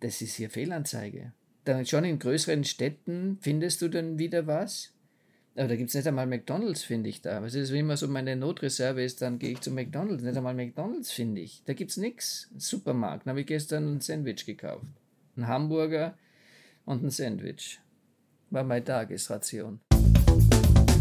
Das 0.00 0.20
ist 0.20 0.34
hier 0.34 0.50
Fehlanzeige 0.50 1.32
dann 1.64 1.86
schon 1.86 2.04
in 2.04 2.18
größeren 2.18 2.64
Städten 2.64 3.38
findest 3.40 3.82
du 3.82 3.88
dann 3.88 4.18
wieder 4.18 4.46
was. 4.46 4.92
Aber 5.56 5.68
da 5.68 5.76
gibt 5.76 5.88
es 5.88 5.94
nicht 5.94 6.06
einmal 6.06 6.26
McDonalds, 6.26 6.84
finde 6.84 7.10
ich 7.10 7.22
da. 7.22 7.42
Was 7.42 7.54
ist, 7.54 7.72
wenn 7.72 7.80
immer 7.80 7.96
so 7.96 8.08
meine 8.08 8.36
Notreserve 8.36 9.02
ist, 9.02 9.20
dann 9.20 9.38
gehe 9.38 9.50
ich 9.50 9.60
zu 9.60 9.70
McDonalds. 9.70 10.22
Nicht 10.22 10.36
einmal 10.36 10.54
McDonalds, 10.54 11.10
finde 11.10 11.40
ich. 11.40 11.62
Da 11.66 11.74
gibt 11.74 11.90
es 11.90 11.96
nichts. 11.96 12.48
Supermarkt. 12.56 13.26
Da 13.26 13.30
habe 13.30 13.40
ich 13.40 13.46
gestern 13.46 13.96
ein 13.96 14.00
Sandwich 14.00 14.46
gekauft. 14.46 14.86
Ein 15.36 15.48
Hamburger 15.48 16.16
und 16.84 17.02
ein 17.02 17.10
Sandwich. 17.10 17.80
War 18.50 18.64
meine 18.64 18.84
Tagesration. 18.84 19.80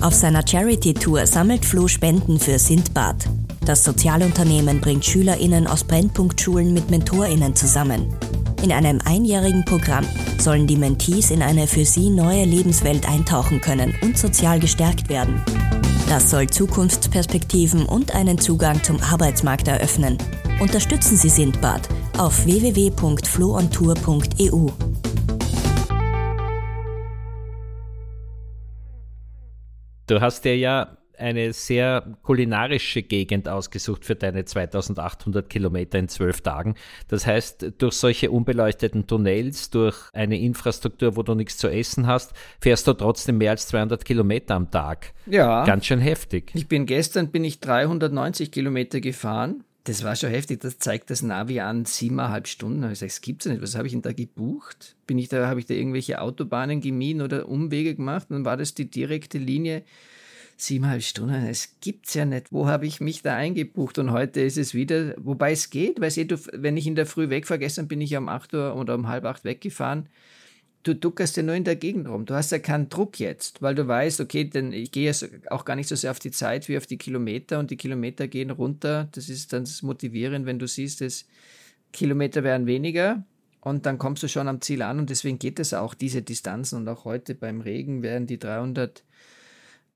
Auf 0.01 0.13
seiner 0.13 0.47
Charity-Tour 0.47 1.27
sammelt 1.27 1.65
Flo 1.65 1.87
Spenden 1.87 2.39
für 2.39 2.57
Sindbad. 2.57 3.25
Das 3.65 3.83
Sozialunternehmen 3.83 4.79
bringt 4.79 5.05
SchülerInnen 5.05 5.67
aus 5.67 5.83
Brennpunktschulen 5.83 6.73
mit 6.73 6.89
MentorInnen 6.89 7.55
zusammen. 7.55 8.15
In 8.61 8.73
einem 8.73 8.99
einjährigen 9.05 9.63
Programm 9.63 10.05
sollen 10.37 10.67
die 10.67 10.75
Mentees 10.75 11.31
in 11.31 11.41
eine 11.41 11.65
für 11.65 11.85
sie 11.85 12.09
neue 12.09 12.43
Lebenswelt 12.43 13.07
eintauchen 13.07 13.61
können 13.61 13.95
und 14.01 14.17
sozial 14.17 14.59
gestärkt 14.59 15.07
werden. 15.07 15.41
Das 16.09 16.29
soll 16.29 16.47
Zukunftsperspektiven 16.47 17.85
und 17.85 18.13
einen 18.13 18.37
Zugang 18.37 18.83
zum 18.83 18.99
Arbeitsmarkt 18.99 19.69
eröffnen. 19.69 20.17
Unterstützen 20.59 21.15
Sie 21.15 21.29
Sindbad 21.29 21.87
auf 22.17 22.45
www.floontour.eu. 22.45 24.67
Du 30.07 30.19
hast 30.19 30.43
dir 30.43 30.57
ja 30.57 30.98
eine 31.19 31.53
sehr 31.53 32.17
kulinarische 32.23 33.03
Gegend 33.03 33.47
ausgesucht 33.47 34.05
für 34.05 34.15
deine 34.15 34.45
2800 34.45 35.49
Kilometer 35.49 35.99
in 35.99 36.07
zwölf 36.07 36.41
Tagen. 36.41 36.75
Das 37.07 37.27
heißt, 37.27 37.73
durch 37.77 37.93
solche 37.93 38.31
unbeleuchteten 38.31 39.07
Tunnels, 39.07 39.69
durch 39.69 39.95
eine 40.13 40.39
Infrastruktur, 40.39 41.15
wo 41.15 41.23
du 41.23 41.35
nichts 41.35 41.57
zu 41.57 41.67
essen 41.67 42.07
hast, 42.07 42.33
fährst 42.61 42.87
du 42.87 42.93
trotzdem 42.93 43.37
mehr 43.37 43.51
als 43.51 43.67
200 43.67 44.03
Kilometer 44.05 44.55
am 44.55 44.71
Tag. 44.71 45.13
Ja. 45.25 45.65
Ganz 45.65 45.85
schön 45.85 45.99
heftig. 45.99 46.51
Ich 46.53 46.67
bin 46.67 46.85
gestern 46.85 47.29
bin 47.29 47.43
ich 47.43 47.59
390 47.59 48.51
Kilometer 48.51 48.99
gefahren. 49.01 49.63
Das 49.85 50.03
war 50.03 50.15
schon 50.15 50.29
heftig. 50.29 50.59
Das 50.59 50.77
zeigt 50.77 51.09
das 51.09 51.23
Navi 51.23 51.61
an 51.61 51.85
siebeneinhalb 51.85 52.47
Stunden. 52.47 52.81
Da 52.81 52.85
habe 52.85 52.93
ich 52.93 52.99
gesagt, 52.99 53.11
das 53.11 53.21
gibt's 53.21 53.45
ja 53.45 53.51
nicht. 53.51 53.63
Was 53.63 53.75
habe 53.75 53.87
ich 53.87 53.93
denn 53.93 54.01
da 54.01 54.13
gebucht? 54.13 54.95
Bin 55.07 55.17
ich 55.17 55.29
da, 55.29 55.47
habe 55.47 55.59
ich 55.59 55.65
da 55.65 55.73
irgendwelche 55.73 56.21
Autobahnen 56.21 56.81
gemieden 56.81 57.21
oder 57.21 57.47
Umwege 57.47 57.95
gemacht? 57.95 58.27
Und 58.29 58.35
dann 58.35 58.45
war 58.45 58.57
das 58.57 58.73
die 58.73 58.89
direkte 58.89 59.37
Linie 59.37 59.83
siebeneinhalb 60.61 61.03
Stunden, 61.03 61.47
es 61.47 61.75
gibt's 61.81 62.13
ja 62.13 62.25
nicht. 62.25 62.51
Wo 62.51 62.67
habe 62.67 62.85
ich 62.85 63.01
mich 63.01 63.21
da 63.21 63.35
eingebucht? 63.35 63.97
Und 63.97 64.11
heute 64.11 64.41
ist 64.41 64.57
es 64.57 64.73
wieder, 64.73 65.15
wobei 65.17 65.51
es 65.51 65.69
geht, 65.69 65.99
weil 66.01 66.11
du, 66.25 66.37
wenn 66.53 66.77
ich 66.77 66.87
in 66.87 66.95
der 66.95 67.05
Früh 67.05 67.29
wegfahre, 67.29 67.59
gestern 67.59 67.87
bin 67.87 68.01
ich 68.01 68.15
um 68.15 68.29
acht 68.29 68.53
Uhr 68.53 68.75
oder 68.75 68.95
um 68.95 69.07
halb 69.07 69.25
acht 69.25 69.43
weggefahren, 69.43 70.07
du 70.83 70.95
duckerst 70.95 71.37
ja 71.37 71.43
nur 71.43 71.55
in 71.55 71.63
der 71.63 71.75
Gegend 71.75 72.07
rum. 72.07 72.25
Du 72.25 72.33
hast 72.33 72.51
ja 72.51 72.59
keinen 72.59 72.89
Druck 72.89 73.19
jetzt, 73.19 73.61
weil 73.61 73.75
du 73.75 73.87
weißt, 73.87 74.21
okay, 74.21 74.45
denn 74.45 74.71
ich 74.71 74.91
gehe 74.91 75.11
ja 75.11 75.27
auch 75.49 75.65
gar 75.65 75.75
nicht 75.75 75.87
so 75.87 75.95
sehr 75.95 76.11
auf 76.11 76.19
die 76.19 76.31
Zeit 76.31 76.69
wie 76.69 76.77
auf 76.77 76.87
die 76.87 76.97
Kilometer 76.97 77.59
und 77.59 77.71
die 77.71 77.77
Kilometer 77.77 78.27
gehen 78.27 78.49
runter. 78.49 79.09
Das 79.11 79.29
ist 79.29 79.53
dann 79.53 79.63
das 79.63 79.81
motivierend, 79.81 80.45
wenn 80.45 80.59
du 80.59 80.67
siehst, 80.67 81.01
dass 81.01 81.25
Kilometer 81.91 82.43
werden 82.43 82.67
weniger 82.67 83.23
und 83.61 83.85
dann 83.85 83.97
kommst 83.97 84.23
du 84.23 84.27
schon 84.27 84.47
am 84.47 84.61
Ziel 84.61 84.81
an 84.81 84.99
und 84.99 85.09
deswegen 85.09 85.39
geht 85.39 85.59
es 85.59 85.73
auch, 85.73 85.93
diese 85.93 86.21
Distanzen 86.21 86.77
und 86.77 86.87
auch 86.87 87.03
heute 87.03 87.35
beim 87.35 87.61
Regen 87.61 88.01
werden 88.01 88.27
die 88.27 88.39
300 88.39 89.03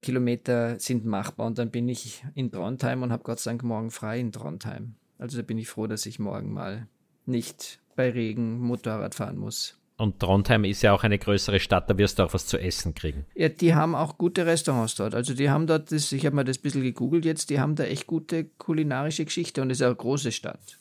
Kilometer 0.04 0.80
sind 0.80 1.06
machbar 1.06 1.48
und 1.48 1.58
dann 1.58 1.72
bin 1.72 1.90
ich 1.90 2.24
in 2.36 2.52
Trondheim 2.52 3.02
und 3.02 3.12
habe 3.12 3.24
Gott 3.24 3.40
sei 3.40 3.52
Dank 3.52 3.64
morgen 3.64 3.90
frei 3.90 4.20
in 4.20 4.32
Trondheim. 4.32 4.96
Also 5.18 5.38
da 5.38 5.44
bin 5.44 5.58
ich 5.58 5.68
froh, 5.68 5.88
dass 5.88 6.06
ich 6.06 6.20
morgen 6.20 6.54
mal 6.54 6.88
nicht 7.26 7.80
bei 7.96 8.12
Regen 8.12 8.60
Motorrad 8.60 9.16
fahren 9.16 9.38
muss. 9.38 9.80
Und 9.98 10.20
Trondheim 10.20 10.64
ist 10.64 10.82
ja 10.82 10.92
auch 10.92 11.04
eine 11.04 11.20
größere 11.20 11.60
Stadt, 11.60 11.90
da 11.90 11.98
wirst 11.98 12.20
du 12.20 12.24
auch 12.24 12.34
was 12.34 12.48
zu 12.48 12.58
essen 12.58 12.94
kriegen. 12.94 13.26
Ja, 13.36 13.48
die 13.50 13.76
haben 13.76 13.96
auch 13.96 14.18
gute 14.18 14.46
Restaurants 14.46 14.96
dort. 14.96 15.16
Also 15.16 15.34
die 15.34 15.50
haben 15.50 15.68
dort, 15.68 15.92
das, 15.92 16.12
ich 16.12 16.26
habe 16.26 16.36
mal 16.36 16.44
das 16.44 16.58
ein 16.58 16.62
bisschen 16.62 16.82
gegoogelt 16.82 17.26
jetzt, 17.26 17.50
die 17.50 17.60
haben 17.60 17.76
da 17.76 17.84
echt 17.84 18.08
gute 18.08 18.46
kulinarische 18.46 19.26
Geschichte 19.26 19.62
und 19.62 19.70
es 19.70 19.80
ist 19.80 19.84
auch 19.84 19.88
eine 19.88 19.96
große 19.96 20.32
Stadt. 20.32 20.80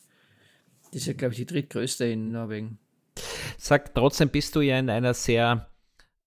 Das 0.90 1.02
ist 1.02 1.06
ja, 1.06 1.12
glaube 1.12 1.34
ich, 1.34 1.38
die 1.38 1.46
drittgrößte 1.46 2.06
in 2.06 2.32
Norwegen. 2.32 2.78
Sag, 3.58 3.94
trotzdem 3.94 4.30
bist 4.30 4.56
du 4.56 4.60
ja 4.60 4.78
in 4.78 4.90
einer 4.90 5.14
sehr 5.14 5.68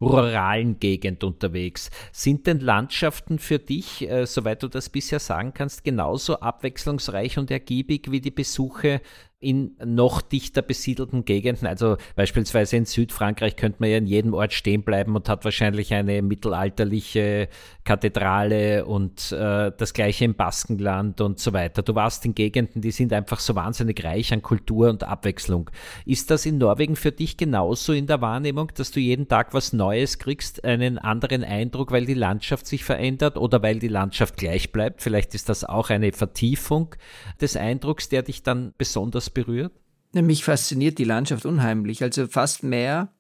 ruralen 0.02 0.80
Gegend 0.80 1.24
unterwegs. 1.24 1.90
Sind 2.12 2.48
denn 2.48 2.60
Landschaften 2.60 3.40
für 3.40 3.60
dich, 3.60 4.10
äh, 4.10 4.26
soweit 4.26 4.64
du 4.64 4.68
das 4.68 4.90
bisher 4.90 5.20
sagen 5.20 5.54
kannst, 5.54 5.84
genauso 5.84 6.40
abwechslungsreich 6.40 7.38
und 7.38 7.52
ergiebig 7.52 8.12
wie 8.12 8.22
die 8.22 8.32
Besuche 8.32 9.02
in 9.46 9.76
noch 9.86 10.22
dichter 10.22 10.64
besiedelten 10.64 11.24
Gegenden. 11.24 11.68
Also 11.68 11.98
beispielsweise 12.16 12.78
in 12.78 12.86
Südfrankreich 12.86 13.56
könnte 13.56 13.78
man 13.80 13.92
ja 13.92 13.98
in 13.98 14.08
jedem 14.08 14.34
Ort 14.34 14.54
stehen 14.54 14.82
bleiben 14.82 15.16
und 15.16 15.30
hat 15.30 15.46
wahrscheinlich 15.46 15.94
eine 15.94 16.24
mittelalterliche 16.24 17.48
Kathedrale 17.84 18.86
und 18.86 19.32
äh, 19.32 19.72
das 19.78 19.94
gleiche 19.94 20.26
im 20.26 20.34
Baskenland 20.34 21.22
und 21.22 21.40
so 21.40 21.54
weiter. 21.54 21.84
Du 21.84 21.94
warst 21.94 22.26
in 22.26 22.34
Gegenden, 22.34 22.82
die 22.82 22.90
sind 22.90 23.14
einfach 23.14 23.40
so 23.40 23.54
wahnsinnig 23.54 24.04
reich 24.04 24.34
an 24.34 24.42
Kultur 24.42 24.90
und 24.90 25.04
Abwechslung. 25.04 25.70
Ist 26.06 26.32
das 26.32 26.48
in 26.48 26.58
Norwegen 26.58 26.96
für 26.96 27.12
dich 27.12 27.38
genauso 27.38 27.94
in 27.94 28.08
der 28.08 28.22
Wahrnehmung, 28.22 28.72
dass 28.76 28.90
du 28.90 29.00
jeden 29.00 29.28
Tag 29.28 29.54
was 29.54 29.74
Neues 29.74 30.18
kriegst, 30.18 30.64
einen 30.66 30.98
anderen 30.98 31.44
Eindruck, 31.44 31.92
weil 31.92 32.06
die 32.06 32.16
Landschaft 32.16 32.66
sich 32.66 32.84
verändert 32.84 33.38
oder 33.38 33.62
weil 33.62 33.78
die 33.78 33.90
Landschaft 33.90 34.38
gleich 34.38 34.72
bleibt? 34.72 35.04
Vielleicht 35.04 35.36
ist 35.36 35.50
das 35.50 35.64
auch 35.64 35.92
eine 35.92 36.12
Vertiefung 36.12 36.96
des 37.40 37.56
Eindrucks, 37.56 38.10
der 38.10 38.24
dich 38.24 38.42
dann 38.42 38.74
besonders 38.80 39.35
berührt? 39.36 39.74
Mich 40.14 40.44
fasziniert 40.44 40.98
die 40.98 41.04
Landschaft 41.04 41.46
unheimlich. 41.46 42.02
Also 42.02 42.28
fast 42.28 42.64
mehr. 42.64 43.14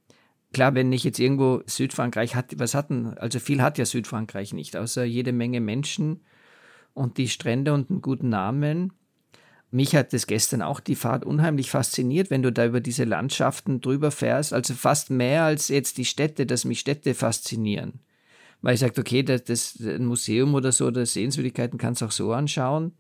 Klar, 0.54 0.74
wenn 0.74 0.92
ich 0.94 1.04
jetzt 1.04 1.20
irgendwo 1.20 1.62
Südfrankreich 1.68 2.34
hat, 2.36 2.58
was 2.58 2.74
hatten, 2.74 3.18
also 3.18 3.40
viel 3.40 3.62
hat 3.62 3.78
ja 3.78 3.86
Südfrankreich 3.86 4.54
nicht, 4.54 4.78
außer 4.78 5.04
jede 5.04 5.34
Menge 5.34 5.60
Menschen 5.60 6.22
und 6.94 7.18
die 7.18 7.28
Strände 7.28 7.74
und 7.74 7.90
einen 7.92 8.02
guten 8.02 8.30
Namen. 8.30 8.94
Mich 9.70 9.96
hat 9.96 10.14
das 10.14 10.26
gestern 10.28 10.62
auch 10.62 10.80
die 10.80 10.96
Fahrt 10.96 11.26
unheimlich 11.26 11.70
fasziniert, 11.70 12.30
wenn 12.30 12.42
du 12.42 12.54
da 12.54 12.66
über 12.66 12.80
diese 12.80 13.04
Landschaften 13.04 13.82
drüber 13.82 14.10
fährst. 14.10 14.54
Also 14.54 14.74
fast 14.74 15.10
mehr 15.10 15.44
als 15.44 15.68
jetzt 15.68 15.98
die 15.98 16.06
Städte, 16.06 16.46
dass 16.46 16.64
mich 16.64 16.80
Städte 16.80 17.14
faszinieren. 17.14 18.00
Weil 18.62 18.76
ich 18.76 18.80
sage, 18.80 19.02
okay, 19.02 19.22
das, 19.22 19.44
das 19.44 19.78
ein 19.80 20.06
Museum 20.06 20.54
oder 20.54 20.72
so 20.72 20.88
oder 20.88 21.06
Sehenswürdigkeiten 21.06 21.78
kannst 21.78 22.02
du 22.02 22.06
auch 22.06 22.12
so 22.12 22.32
anschauen. 22.32 22.94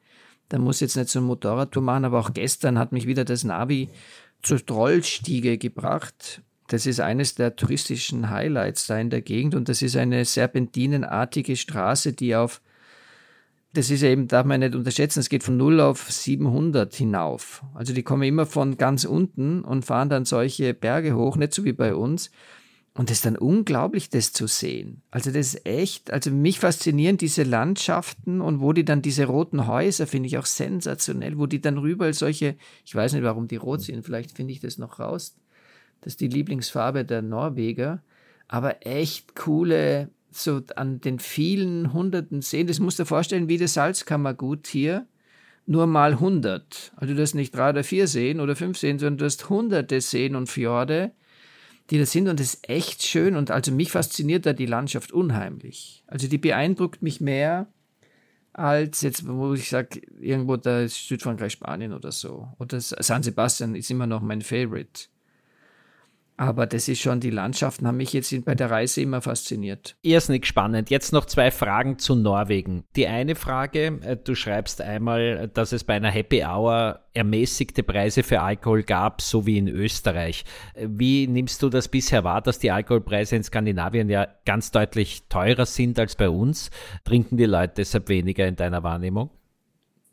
Da 0.49 0.59
muss 0.59 0.79
jetzt 0.79 0.95
nicht 0.95 1.09
so 1.09 1.19
ein 1.19 1.25
Motorradtour 1.25 1.81
machen, 1.81 2.05
aber 2.05 2.19
auch 2.19 2.33
gestern 2.33 2.77
hat 2.77 2.91
mich 2.91 3.07
wieder 3.07 3.25
das 3.25 3.43
Navi 3.43 3.89
zur 4.43 4.63
Trollstiege 4.63 5.57
gebracht. 5.57 6.41
Das 6.67 6.85
ist 6.85 6.99
eines 6.99 7.35
der 7.35 7.55
touristischen 7.55 8.29
Highlights 8.29 8.87
da 8.87 8.97
in 8.97 9.09
der 9.09 9.21
Gegend 9.21 9.55
und 9.55 9.69
das 9.69 9.81
ist 9.81 9.95
eine 9.95 10.25
serpentinenartige 10.25 11.55
Straße, 11.55 12.13
die 12.13 12.35
auf, 12.35 12.61
das 13.73 13.89
ist 13.91 14.03
eben, 14.03 14.27
darf 14.27 14.45
man 14.45 14.61
nicht 14.61 14.75
unterschätzen, 14.75 15.19
es 15.19 15.29
geht 15.29 15.43
von 15.43 15.57
0 15.57 15.79
auf 15.79 16.11
700 16.11 16.93
hinauf. 16.95 17.63
Also 17.75 17.93
die 17.93 18.03
kommen 18.03 18.23
immer 18.23 18.45
von 18.45 18.77
ganz 18.77 19.03
unten 19.03 19.63
und 19.63 19.85
fahren 19.85 20.09
dann 20.09 20.25
solche 20.25 20.73
Berge 20.73 21.15
hoch, 21.15 21.37
nicht 21.37 21.53
so 21.53 21.65
wie 21.65 21.73
bei 21.73 21.93
uns. 21.93 22.31
Und 22.97 23.11
es 23.11 23.17
ist 23.17 23.25
dann 23.25 23.35
unglaublich, 23.37 24.09
das 24.09 24.31
zu 24.31 24.47
sehen. 24.47 25.01
Also 25.11 25.29
das 25.29 25.53
ist 25.53 25.65
echt, 25.65 26.11
also 26.11 26.31
mich 26.31 26.61
faszinieren 26.61 27.17
diese 27.17 27.43
Landschaften 27.43 28.39
und 28.39 28.61
wo 28.61 28.71
die 28.71 28.85
dann 28.85 29.01
diese 29.01 29.25
roten 29.25 29.67
Häuser, 29.67 30.07
finde 30.07 30.27
ich 30.27 30.37
auch 30.37 30.45
sensationell, 30.45 31.37
wo 31.37 31.45
die 31.45 31.59
dann 31.59 31.77
rüber 31.77 32.11
solche, 32.13 32.55
ich 32.85 32.95
weiß 32.95 33.11
nicht, 33.11 33.23
warum 33.23 33.49
die 33.49 33.57
rot 33.57 33.81
sind, 33.81 34.05
vielleicht 34.05 34.31
finde 34.31 34.53
ich 34.53 34.61
das 34.61 34.77
noch 34.77 34.99
raus. 34.99 35.35
Das 35.99 36.13
ist 36.13 36.21
die 36.21 36.29
Lieblingsfarbe 36.29 37.03
der 37.03 37.21
Norweger. 37.21 38.01
Aber 38.47 38.87
echt 38.87 39.35
coole, 39.35 40.09
so 40.31 40.61
an 40.77 41.01
den 41.01 41.19
vielen 41.19 41.91
hunderten 41.91 42.41
Seen, 42.41 42.67
das 42.67 42.79
musst 42.79 42.99
du 42.99 43.03
dir 43.03 43.07
vorstellen, 43.07 43.49
wie 43.49 43.57
das 43.57 43.73
Salzkammergut 43.73 44.67
hier, 44.67 45.05
nur 45.65 45.85
mal 45.85 46.13
100. 46.13 46.93
Also 46.95 47.13
du 47.13 47.21
hast 47.21 47.33
nicht 47.33 47.53
drei 47.53 47.71
oder 47.71 47.83
vier 47.83 48.07
Seen 48.07 48.39
oder 48.39 48.55
fünf 48.55 48.77
Seen, 48.77 48.99
sondern 48.99 49.17
du 49.17 49.25
hast 49.25 49.49
hunderte 49.49 49.99
Seen 49.99 50.35
und 50.35 50.47
Fjorde 50.47 51.11
die 51.89 51.99
da 51.99 52.05
sind 52.05 52.27
und 52.27 52.39
das 52.39 52.55
ist 52.55 52.69
echt 52.69 53.03
schön 53.03 53.35
und 53.35 53.51
also 53.51 53.71
mich 53.71 53.91
fasziniert 53.91 54.45
da 54.45 54.53
die 54.53 54.65
Landschaft 54.65 55.11
unheimlich. 55.11 56.03
Also 56.07 56.27
die 56.27 56.37
beeindruckt 56.37 57.01
mich 57.01 57.21
mehr 57.21 57.67
als 58.53 59.01
jetzt, 59.01 59.27
wo 59.27 59.53
ich 59.53 59.69
sage, 59.69 60.01
irgendwo 60.19 60.55
da 60.55 60.81
ist 60.81 61.07
Südfrankreich, 61.07 61.51
Spanien 61.53 61.93
oder 61.93 62.11
so. 62.11 62.47
Oder 62.57 62.79
San 62.79 63.21
Sebastian 63.21 63.75
ist 63.75 63.91
immer 63.91 64.07
noch 64.07 64.21
mein 64.21 64.41
Favorite. 64.41 65.07
Aber 66.37 66.65
das 66.67 66.89
ist 66.89 66.99
schon, 66.99 67.21
die 67.21 67.29
Landschaften 67.29 67.87
haben 67.87 67.97
mich 67.97 68.11
jetzt 68.11 68.33
bei 68.43 68.55
der 68.55 68.69
Reise 68.69 69.01
immer 69.01 69.21
fasziniert. 69.21 69.95
Irrsinnig 70.01 70.45
spannend. 70.45 70.89
Jetzt 70.89 71.13
noch 71.13 71.25
zwei 71.25 71.49
Fragen 71.49 71.97
zu 71.97 72.15
Norwegen. 72.15 72.83
Die 72.95 73.07
eine 73.07 73.35
Frage, 73.35 73.99
äh, 74.01 74.17
du 74.21 74.35
schreibst 74.35 74.81
einmal, 74.81 75.49
dass 75.53 75.71
es 75.71 75.85
bei 75.85 75.93
einer 75.93 76.11
Happy 76.11 76.43
Hour 76.43 76.99
ermäßigte 77.13 77.83
Preise 77.83 78.23
für 78.23 78.41
Alkohol 78.41 78.83
gab, 78.83 79.21
so 79.21 79.45
wie 79.45 79.57
in 79.57 79.69
Österreich. 79.69 80.43
Wie 80.75 81.27
nimmst 81.27 81.63
du 81.63 81.69
das 81.69 81.87
bisher 81.87 82.25
wahr, 82.25 82.41
dass 82.41 82.59
die 82.59 82.71
Alkoholpreise 82.71 83.37
in 83.37 83.43
Skandinavien 83.43 84.09
ja 84.09 84.27
ganz 84.45 84.71
deutlich 84.71 85.23
teurer 85.29 85.65
sind 85.65 85.97
als 85.97 86.15
bei 86.15 86.29
uns? 86.29 86.69
Trinken 87.05 87.37
die 87.37 87.45
Leute 87.45 87.75
deshalb 87.77 88.09
weniger 88.09 88.45
in 88.45 88.57
deiner 88.57 88.83
Wahrnehmung? 88.83 89.29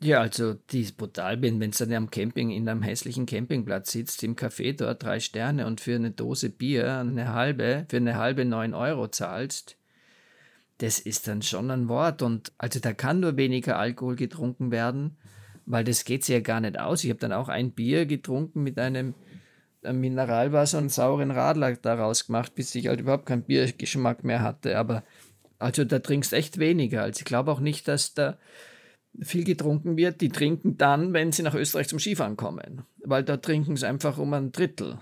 Ja, 0.03 0.19
also 0.19 0.53
die 0.53 0.81
ist 0.81 0.97
brutal 0.97 1.37
bin, 1.37 1.61
wenn 1.61 1.71
du 1.71 1.77
dann 1.77 1.93
am 1.93 2.11
Camping 2.11 2.49
in 2.49 2.67
einem 2.67 2.81
hässlichen 2.81 3.25
Campingplatz 3.25 3.93
sitzt, 3.93 4.21
im 4.23 4.35
Café 4.35 4.75
dort 4.75 5.01
drei 5.01 5.21
Sterne 5.21 5.65
und 5.65 5.79
für 5.79 5.95
eine 5.95 6.11
Dose 6.11 6.49
Bier 6.49 6.97
eine 6.97 7.33
halbe, 7.33 7.85
für 7.87 7.97
eine 7.97 8.17
halbe 8.17 8.43
neun 8.43 8.73
Euro 8.73 9.07
zahlst, 9.07 9.77
das 10.79 10.99
ist 10.99 11.29
dann 11.29 11.41
schon 11.41 11.71
ein 11.71 11.87
Wort. 11.87 12.21
Und 12.21 12.51
also 12.57 12.81
da 12.81 12.91
kann 12.91 13.21
nur 13.21 13.37
weniger 13.37 13.79
Alkohol 13.79 14.17
getrunken 14.17 14.71
werden, 14.71 15.15
weil 15.65 15.85
das 15.85 16.03
geht 16.03 16.25
sich 16.25 16.33
ja 16.33 16.41
gar 16.41 16.59
nicht 16.59 16.77
aus. 16.77 17.05
Ich 17.05 17.09
habe 17.09 17.21
dann 17.21 17.31
auch 17.31 17.47
ein 17.47 17.71
Bier 17.71 18.05
getrunken 18.05 18.61
mit 18.61 18.77
einem 18.77 19.13
Mineralwasser 19.83 20.79
und 20.79 20.91
sauren 20.91 21.31
Radler 21.31 21.77
daraus 21.77 22.25
gemacht, 22.25 22.55
bis 22.55 22.75
ich 22.75 22.87
halt 22.87 22.99
überhaupt 22.99 23.25
keinen 23.25 23.43
Biergeschmack 23.43 24.25
mehr 24.25 24.41
hatte. 24.41 24.77
Aber 24.77 25.05
also 25.59 25.85
da 25.85 25.99
trinkst 25.99 26.33
echt 26.33 26.57
weniger. 26.57 27.03
Also 27.03 27.19
ich 27.19 27.25
glaube 27.25 27.53
auch 27.53 27.61
nicht, 27.61 27.87
dass 27.87 28.13
da 28.13 28.37
viel 29.19 29.43
getrunken 29.43 29.97
wird, 29.97 30.21
die 30.21 30.29
trinken 30.29 30.77
dann, 30.77 31.13
wenn 31.13 31.31
sie 31.31 31.43
nach 31.43 31.55
Österreich 31.55 31.87
zum 31.87 31.99
Skifahren 31.99 32.37
kommen. 32.37 32.83
Weil 33.03 33.23
da 33.23 33.37
trinken 33.37 33.75
sie 33.75 33.87
einfach 33.87 34.17
um 34.17 34.33
ein 34.33 34.51
Drittel. 34.51 34.99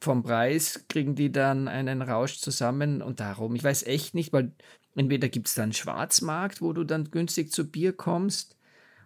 Vom 0.00 0.22
Preis 0.22 0.84
kriegen 0.88 1.14
die 1.14 1.32
dann 1.32 1.66
einen 1.66 2.02
Rausch 2.02 2.38
zusammen 2.38 3.02
und 3.02 3.20
darum, 3.20 3.54
ich 3.56 3.64
weiß 3.64 3.84
echt 3.84 4.14
nicht, 4.14 4.32
weil 4.32 4.52
entweder 4.94 5.28
gibt 5.28 5.48
es 5.48 5.54
dann 5.54 5.72
Schwarzmarkt, 5.72 6.60
wo 6.60 6.72
du 6.72 6.84
dann 6.84 7.10
günstig 7.10 7.50
zu 7.50 7.68
Bier 7.68 7.92
kommst 7.92 8.56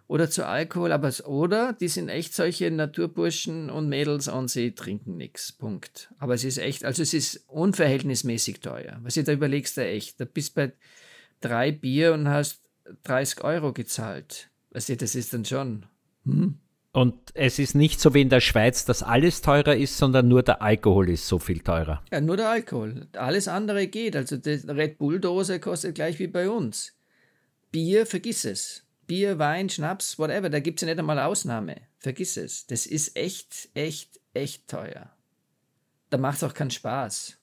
oder 0.07 0.29
zu 0.29 0.45
Alkohol, 0.45 0.91
aber 0.91 1.11
oder 1.25 1.73
die 1.73 1.87
sind 1.87 2.09
echt 2.09 2.35
solche 2.35 2.69
Naturburschen 2.69 3.69
und 3.69 3.89
Mädels 3.89 4.27
und 4.27 4.49
sie 4.49 4.73
trinken 4.73 5.17
nichts. 5.17 5.51
Punkt. 5.51 6.13
Aber 6.19 6.33
es 6.35 6.43
ist 6.43 6.57
echt, 6.57 6.85
also 6.85 7.01
es 7.01 7.13
ist 7.13 7.45
unverhältnismäßig 7.47 8.59
teuer. 8.59 8.99
Was 9.01 9.15
du 9.15 9.23
da 9.23 9.31
überlegst, 9.31 9.77
du 9.77 9.85
echt, 9.85 10.19
da 10.19 10.25
bist 10.25 10.53
bei 10.53 10.73
drei 11.41 11.71
Bier 11.71 12.13
und 12.13 12.27
hast 12.27 12.62
30 13.03 13.43
Euro 13.43 13.73
gezahlt. 13.73 14.49
Weißt 14.71 14.89
du, 14.89 14.97
das 14.97 15.15
ist 15.15 15.33
dann 15.33 15.45
schon. 15.45 15.85
Hm? 16.25 16.59
Und 16.91 17.15
es 17.33 17.57
ist 17.57 17.73
nicht 17.73 17.99
so 17.99 18.13
wie 18.13 18.21
in 18.21 18.29
der 18.29 18.39
Schweiz, 18.39 18.85
dass 18.85 19.01
alles 19.01 19.41
teurer 19.41 19.75
ist, 19.75 19.97
sondern 19.97 20.27
nur 20.27 20.43
der 20.43 20.61
Alkohol 20.61 21.09
ist 21.09 21.27
so 21.27 21.39
viel 21.39 21.59
teurer. 21.59 22.03
Ja, 22.11 22.21
nur 22.21 22.37
der 22.37 22.49
Alkohol. 22.49 23.07
Alles 23.13 23.47
andere 23.47 23.87
geht. 23.87 24.15
Also 24.15 24.37
die 24.37 24.61
Red 24.67 24.99
Bull-Dose 24.99 25.59
kostet 25.59 25.95
gleich 25.95 26.19
wie 26.19 26.27
bei 26.27 26.49
uns. 26.49 26.93
Bier, 27.71 28.05
vergiss 28.05 28.45
es. 28.45 28.83
Bier, 29.07 29.39
Wein, 29.39 29.69
Schnaps, 29.69 30.19
whatever, 30.19 30.49
da 30.49 30.59
gibt 30.59 30.79
es 30.79 30.87
ja 30.87 30.93
nicht 30.93 30.99
einmal 30.99 31.19
Ausnahme. 31.19 31.81
Vergiss 31.97 32.37
es. 32.37 32.67
Das 32.67 32.85
ist 32.85 33.17
echt, 33.17 33.69
echt, 33.73 34.19
echt 34.35 34.67
teuer. 34.67 35.11
Da 36.11 36.17
macht 36.19 36.37
es 36.37 36.43
auch 36.43 36.53
keinen 36.53 36.71
Spaß. 36.71 37.37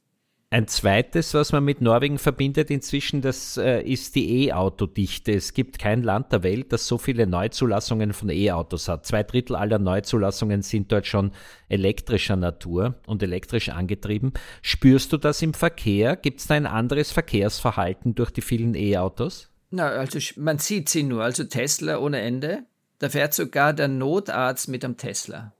Ein 0.53 0.67
zweites, 0.67 1.33
was 1.33 1.53
man 1.53 1.65
mit 1.65 1.81
Norwegen 1.81 2.19
verbindet 2.19 2.73
inzwischen, 2.73 3.23
das 3.23 3.57
äh, 3.57 3.83
ist 3.83 4.17
die 4.17 4.49
E-Autodichte. 4.49 5.33
Es 5.33 5.55
gibt 5.55 5.79
kein 5.79 6.03
Land 6.03 6.33
der 6.33 6.43
Welt, 6.43 6.73
das 6.73 6.89
so 6.89 6.99
viele 6.99 7.29
Neuzulassungen 7.29 8.13
von 8.13 8.31
E-Autos 8.31 8.89
hat. 8.89 9.07
Zwei 9.07 9.23
Drittel 9.23 9.55
aller 9.55 9.79
Neuzulassungen 9.79 10.63
sind 10.63 10.91
dort 10.91 11.07
schon 11.07 11.31
elektrischer 11.69 12.35
Natur 12.35 12.97
und 13.07 13.23
elektrisch 13.23 13.69
angetrieben. 13.69 14.33
Spürst 14.61 15.13
du 15.13 15.19
das 15.19 15.41
im 15.41 15.55
Verkehr? 15.55 16.17
Gibt 16.17 16.41
es 16.41 16.49
da 16.49 16.55
ein 16.55 16.67
anderes 16.67 17.13
Verkehrsverhalten 17.13 18.17
durch 18.17 18.33
die 18.33 18.43
vielen 18.43 18.75
E-Autos? 18.75 19.51
Na, 19.71 19.87
also 19.91 20.19
man 20.35 20.59
sieht 20.59 20.89
sie 20.89 21.05
nur. 21.05 21.23
Also 21.23 21.45
Tesla 21.45 21.99
ohne 21.99 22.23
Ende. 22.23 22.65
Da 22.99 23.09
fährt 23.09 23.35
sogar 23.35 23.73
der 23.73 23.87
Notarzt 23.87 24.67
mit 24.67 24.85
einem 24.85 24.97
Tesla. 24.97 25.55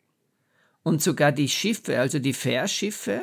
Und 0.83 1.01
sogar 1.01 1.31
die 1.31 1.49
Schiffe, 1.49 2.01
also 2.01 2.19
die 2.19 2.33
Fährschiffe, 2.33 3.23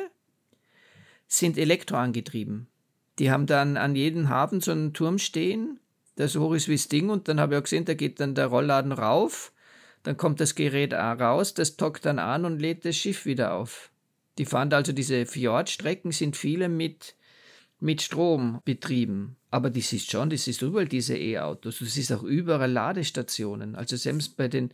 sind 1.28 1.56
elektroangetrieben. 1.58 2.66
Die 3.18 3.30
haben 3.30 3.46
dann 3.46 3.76
an 3.76 3.94
jedem 3.94 4.28
Hafen 4.28 4.60
so 4.60 4.72
einen 4.72 4.94
Turm 4.94 5.18
stehen, 5.18 5.78
der 6.16 6.28
so 6.28 6.40
hoch 6.40 6.54
ist 6.54 6.68
wie 6.68 6.74
das 6.74 6.88
Ding, 6.88 7.10
und 7.10 7.28
dann 7.28 7.38
habe 7.38 7.54
ich 7.54 7.58
auch 7.58 7.64
gesehen, 7.64 7.84
da 7.84 7.94
geht 7.94 8.18
dann 8.18 8.34
der 8.34 8.46
Rollladen 8.46 8.92
rauf, 8.92 9.52
Dann 10.02 10.16
kommt 10.16 10.40
das 10.40 10.54
Gerät 10.54 10.92
raus, 10.94 11.54
das 11.54 11.76
tockt 11.76 12.06
dann 12.06 12.18
an 12.18 12.44
und 12.44 12.60
lädt 12.60 12.84
das 12.84 12.96
Schiff 12.96 13.26
wieder 13.26 13.54
auf. 13.54 13.90
Die 14.38 14.46
fahren 14.46 14.72
also 14.72 14.92
diese 14.92 15.26
Fjordstrecken 15.26 16.12
sind 16.12 16.36
viele 16.36 16.68
mit, 16.68 17.14
mit 17.80 18.00
Strom 18.00 18.60
betrieben. 18.64 19.36
Aber 19.50 19.70
das 19.70 19.92
ist 19.92 20.10
schon, 20.10 20.30
das 20.30 20.46
ist 20.46 20.62
überall 20.62 20.86
diese 20.86 21.16
E-Autos. 21.16 21.80
Das 21.80 21.96
ist 21.96 22.12
auch 22.12 22.22
überall 22.22 22.70
Ladestationen. 22.70 23.74
Also 23.74 23.96
selbst 23.96 24.36
bei 24.36 24.48
den 24.48 24.70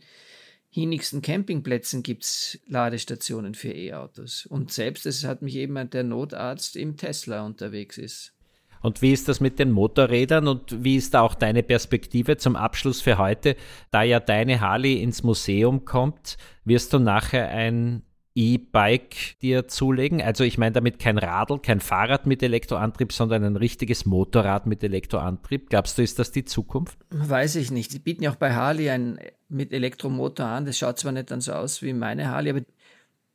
hinigsten 0.75 1.21
Campingplätzen 1.21 2.03
gibt 2.03 2.25
es 2.25 2.59
Ladestationen 2.67 3.55
für 3.55 3.71
E-Autos. 3.71 4.45
Und 4.45 4.73
selbst, 4.73 5.05
es 5.05 5.23
hat 5.23 5.41
mich 5.41 5.55
eben 5.55 5.89
der 5.89 6.03
Notarzt 6.03 6.75
im 6.75 6.97
Tesla 6.97 7.45
unterwegs 7.45 7.97
ist. 7.97 8.33
Und 8.81 9.01
wie 9.01 9.13
ist 9.13 9.29
das 9.29 9.39
mit 9.39 9.57
den 9.57 9.71
Motorrädern 9.71 10.49
und 10.49 10.83
wie 10.83 10.97
ist 10.97 11.13
da 11.13 11.21
auch 11.21 11.33
deine 11.33 11.63
Perspektive 11.63 12.35
zum 12.35 12.57
Abschluss 12.57 13.01
für 13.01 13.17
heute? 13.17 13.55
Da 13.89 14.03
ja 14.03 14.19
deine 14.19 14.59
Harley 14.59 15.01
ins 15.01 15.23
Museum 15.23 15.85
kommt, 15.85 16.37
wirst 16.65 16.91
du 16.91 16.99
nachher 16.99 17.47
ein 17.47 18.03
E-Bike 18.35 19.39
dir 19.41 19.67
zulegen? 19.67 20.21
Also 20.21 20.43
ich 20.43 20.57
meine 20.57 20.73
damit 20.73 20.99
kein 20.99 21.17
Radl, 21.17 21.59
kein 21.59 21.79
Fahrrad 21.79 22.25
mit 22.25 22.43
Elektroantrieb, 22.43 23.13
sondern 23.13 23.43
ein 23.45 23.55
richtiges 23.55 24.05
Motorrad 24.05 24.67
mit 24.67 24.83
Elektroantrieb. 24.83 25.69
Glaubst 25.69 25.97
du, 25.97 26.03
ist 26.03 26.19
das 26.19 26.31
die 26.31 26.43
Zukunft? 26.43 26.97
Weiß 27.09 27.55
ich 27.55 27.71
nicht. 27.71 27.93
Die 27.93 27.99
bieten 27.99 28.23
ja 28.23 28.31
auch 28.31 28.35
bei 28.35 28.53
Harley 28.53 28.89
ein 28.89 29.19
mit 29.47 29.71
Elektromotor 29.71 30.45
an. 30.45 30.65
Das 30.65 30.77
schaut 30.77 30.99
zwar 30.99 31.13
nicht 31.13 31.31
dann 31.31 31.41
so 31.41 31.53
aus 31.53 31.81
wie 31.81 31.93
meine 31.93 32.29
Harley, 32.29 32.49
aber 32.49 32.61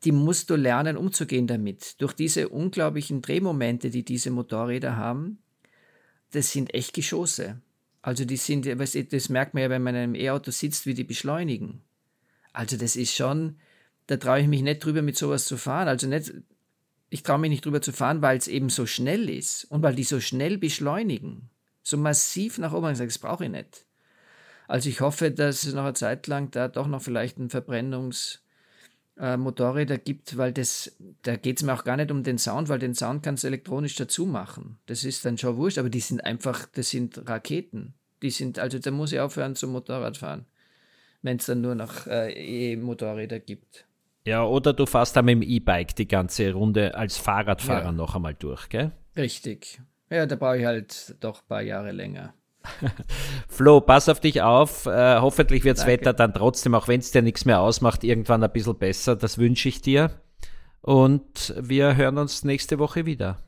die 0.04 0.12
musst 0.12 0.50
du 0.50 0.56
lernen, 0.56 0.96
umzugehen 0.96 1.46
damit. 1.46 2.00
Durch 2.00 2.12
diese 2.12 2.48
unglaublichen 2.48 3.22
Drehmomente, 3.22 3.90
die 3.90 4.04
diese 4.04 4.30
Motorräder 4.30 4.96
haben, 4.96 5.38
das 6.32 6.52
sind 6.52 6.74
echt 6.74 6.94
Geschosse. 6.94 7.60
Also 8.02 8.24
die 8.24 8.36
sind, 8.36 8.66
das 8.66 9.28
merkt 9.28 9.54
man 9.54 9.62
ja, 9.62 9.70
wenn 9.70 9.82
man 9.82 9.94
in 9.94 10.00
einem 10.02 10.14
E-Auto 10.14 10.50
sitzt, 10.50 10.86
wie 10.86 10.94
die 10.94 11.04
beschleunigen. 11.04 11.82
Also 12.52 12.76
das 12.76 12.96
ist 12.96 13.14
schon, 13.14 13.56
da 14.10 14.16
traue 14.16 14.40
ich 14.40 14.48
mich 14.48 14.62
nicht 14.62 14.84
drüber 14.84 15.02
mit 15.02 15.16
sowas 15.16 15.46
zu 15.46 15.56
fahren. 15.56 15.86
Also 15.86 16.08
nicht, 16.08 16.32
ich 17.10 17.22
traue 17.22 17.38
mich 17.38 17.50
nicht 17.50 17.64
drüber 17.64 17.80
zu 17.80 17.92
fahren, 17.92 18.22
weil 18.22 18.36
es 18.38 18.48
eben 18.48 18.68
so 18.68 18.84
schnell 18.84 19.28
ist 19.30 19.64
und 19.64 19.82
weil 19.82 19.94
die 19.94 20.04
so 20.04 20.18
schnell 20.18 20.58
beschleunigen. 20.58 21.48
So 21.84 21.96
massiv 21.96 22.58
nach 22.58 22.72
oben. 22.72 22.98
Das 22.98 23.18
brauche 23.18 23.44
ich 23.44 23.50
nicht. 23.50 23.84
Also 24.66 24.88
ich 24.88 25.00
hoffe, 25.00 25.30
dass 25.30 25.62
es 25.62 25.74
noch 25.74 25.84
eine 25.84 25.94
Zeit 25.94 26.26
lang 26.26 26.50
da 26.50 26.66
doch 26.66 26.88
noch 26.88 27.02
vielleicht 27.02 27.38
ein 27.38 27.50
Verbrennungs- 27.50 28.38
äh, 29.16 29.36
Motorräder 29.36 29.98
gibt, 29.98 30.36
weil 30.38 30.52
das, 30.52 30.96
da 31.22 31.36
geht 31.36 31.58
es 31.58 31.62
mir 31.62 31.74
auch 31.74 31.84
gar 31.84 31.96
nicht 31.96 32.10
um 32.10 32.22
den 32.22 32.38
Sound, 32.38 32.68
weil 32.68 32.78
den 32.78 32.94
Sound 32.94 33.22
kannst 33.22 33.44
du 33.44 33.48
elektronisch 33.48 33.94
dazu 33.94 34.26
machen. 34.26 34.78
Das 34.86 35.04
ist 35.04 35.24
dann 35.24 35.38
schon 35.38 35.56
wurscht, 35.56 35.78
aber 35.78 35.90
die 35.90 36.00
sind 36.00 36.24
einfach, 36.24 36.66
das 36.72 36.90
sind 36.90 37.28
Raketen. 37.28 37.94
Die 38.22 38.30
sind, 38.30 38.58
also 38.58 38.78
da 38.78 38.90
muss 38.90 39.12
ich 39.12 39.20
aufhören 39.20 39.56
zum 39.56 39.72
Motorradfahren, 39.72 40.46
wenn 41.22 41.36
es 41.36 41.46
dann 41.46 41.60
nur 41.60 41.74
noch 41.74 42.06
äh, 42.06 42.72
E-Motorräder 42.72 43.40
gibt. 43.40 43.86
Ja, 44.26 44.44
oder 44.44 44.72
du 44.72 44.86
fährst 44.86 45.16
dann 45.16 45.24
mit 45.24 45.36
dem 45.36 45.42
E-Bike 45.42 45.96
die 45.96 46.08
ganze 46.08 46.52
Runde 46.52 46.94
als 46.94 47.16
Fahrradfahrer 47.16 47.86
ja. 47.86 47.92
noch 47.92 48.14
einmal 48.14 48.34
durch, 48.34 48.68
gell? 48.68 48.92
Richtig. 49.16 49.80
Ja, 50.10 50.26
da 50.26 50.36
brauche 50.36 50.58
ich 50.58 50.64
halt 50.64 51.16
doch 51.20 51.40
ein 51.40 51.48
paar 51.48 51.62
Jahre 51.62 51.92
länger. 51.92 52.34
Flo, 53.48 53.80
pass 53.80 54.08
auf 54.08 54.20
dich 54.20 54.42
auf. 54.42 54.86
Äh, 54.86 55.18
hoffentlich 55.20 55.64
wird 55.64 55.78
das 55.78 55.86
Wetter 55.86 56.12
dann 56.12 56.34
trotzdem, 56.34 56.74
auch 56.74 56.88
wenn 56.88 57.00
es 57.00 57.10
dir 57.10 57.22
nichts 57.22 57.44
mehr 57.44 57.60
ausmacht, 57.60 58.04
irgendwann 58.04 58.44
ein 58.44 58.52
bisschen 58.52 58.76
besser. 58.76 59.16
Das 59.16 59.38
wünsche 59.38 59.68
ich 59.68 59.80
dir. 59.80 60.10
Und 60.82 61.54
wir 61.58 61.96
hören 61.96 62.18
uns 62.18 62.44
nächste 62.44 62.78
Woche 62.78 63.06
wieder. 63.06 63.38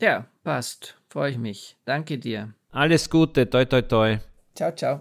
Ja, 0.00 0.26
passt. 0.42 0.96
Freue 1.08 1.32
ich 1.32 1.38
mich. 1.38 1.76
Danke 1.84 2.18
dir. 2.18 2.54
Alles 2.70 3.10
Gute. 3.10 3.48
Toi, 3.48 3.64
toi, 3.64 3.82
toi. 3.82 4.18
Ciao, 4.54 4.72
ciao. 4.72 5.00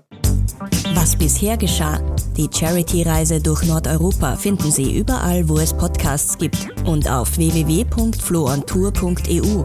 Was 0.94 1.16
bisher 1.16 1.56
geschah. 1.58 2.00
Die 2.36 2.50
Charity-Reise 2.52 3.40
durch 3.42 3.64
Nordeuropa 3.64 4.36
finden 4.36 4.72
Sie 4.72 4.98
überall, 4.98 5.48
wo 5.48 5.58
es 5.58 5.74
Podcasts 5.74 6.38
gibt 6.38 6.68
und 6.86 7.10
auf 7.10 7.38
www.floontour.eu, 7.38 9.64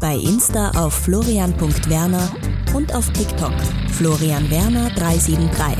bei 0.00 0.16
Insta 0.16 0.70
auf 0.72 0.92
florian.werner 0.94 2.28
und 2.74 2.94
auf 2.94 3.10
TikTok 3.12 3.54
Florian 3.90 4.50
Werner 4.50 4.90
373. 4.90 5.78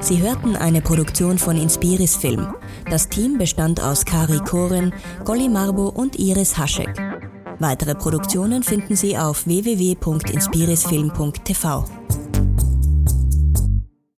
Sie 0.00 0.22
hörten 0.22 0.54
eine 0.54 0.82
Produktion 0.82 1.36
von 1.36 1.56
Inspiris 1.56 2.14
Film. 2.14 2.54
Das 2.88 3.08
Team 3.08 3.38
bestand 3.38 3.82
aus 3.82 4.04
Kari 4.04 4.38
Koren, 4.38 4.94
Golly 5.24 5.48
Marbo 5.48 5.88
und 5.88 6.16
Iris 6.16 6.56
Haschek. 6.56 6.94
Weitere 7.58 7.94
Produktionen 7.94 8.62
finden 8.62 8.96
Sie 8.96 9.16
auf 9.16 9.46
www.inspirisfilm.tv. 9.46 11.95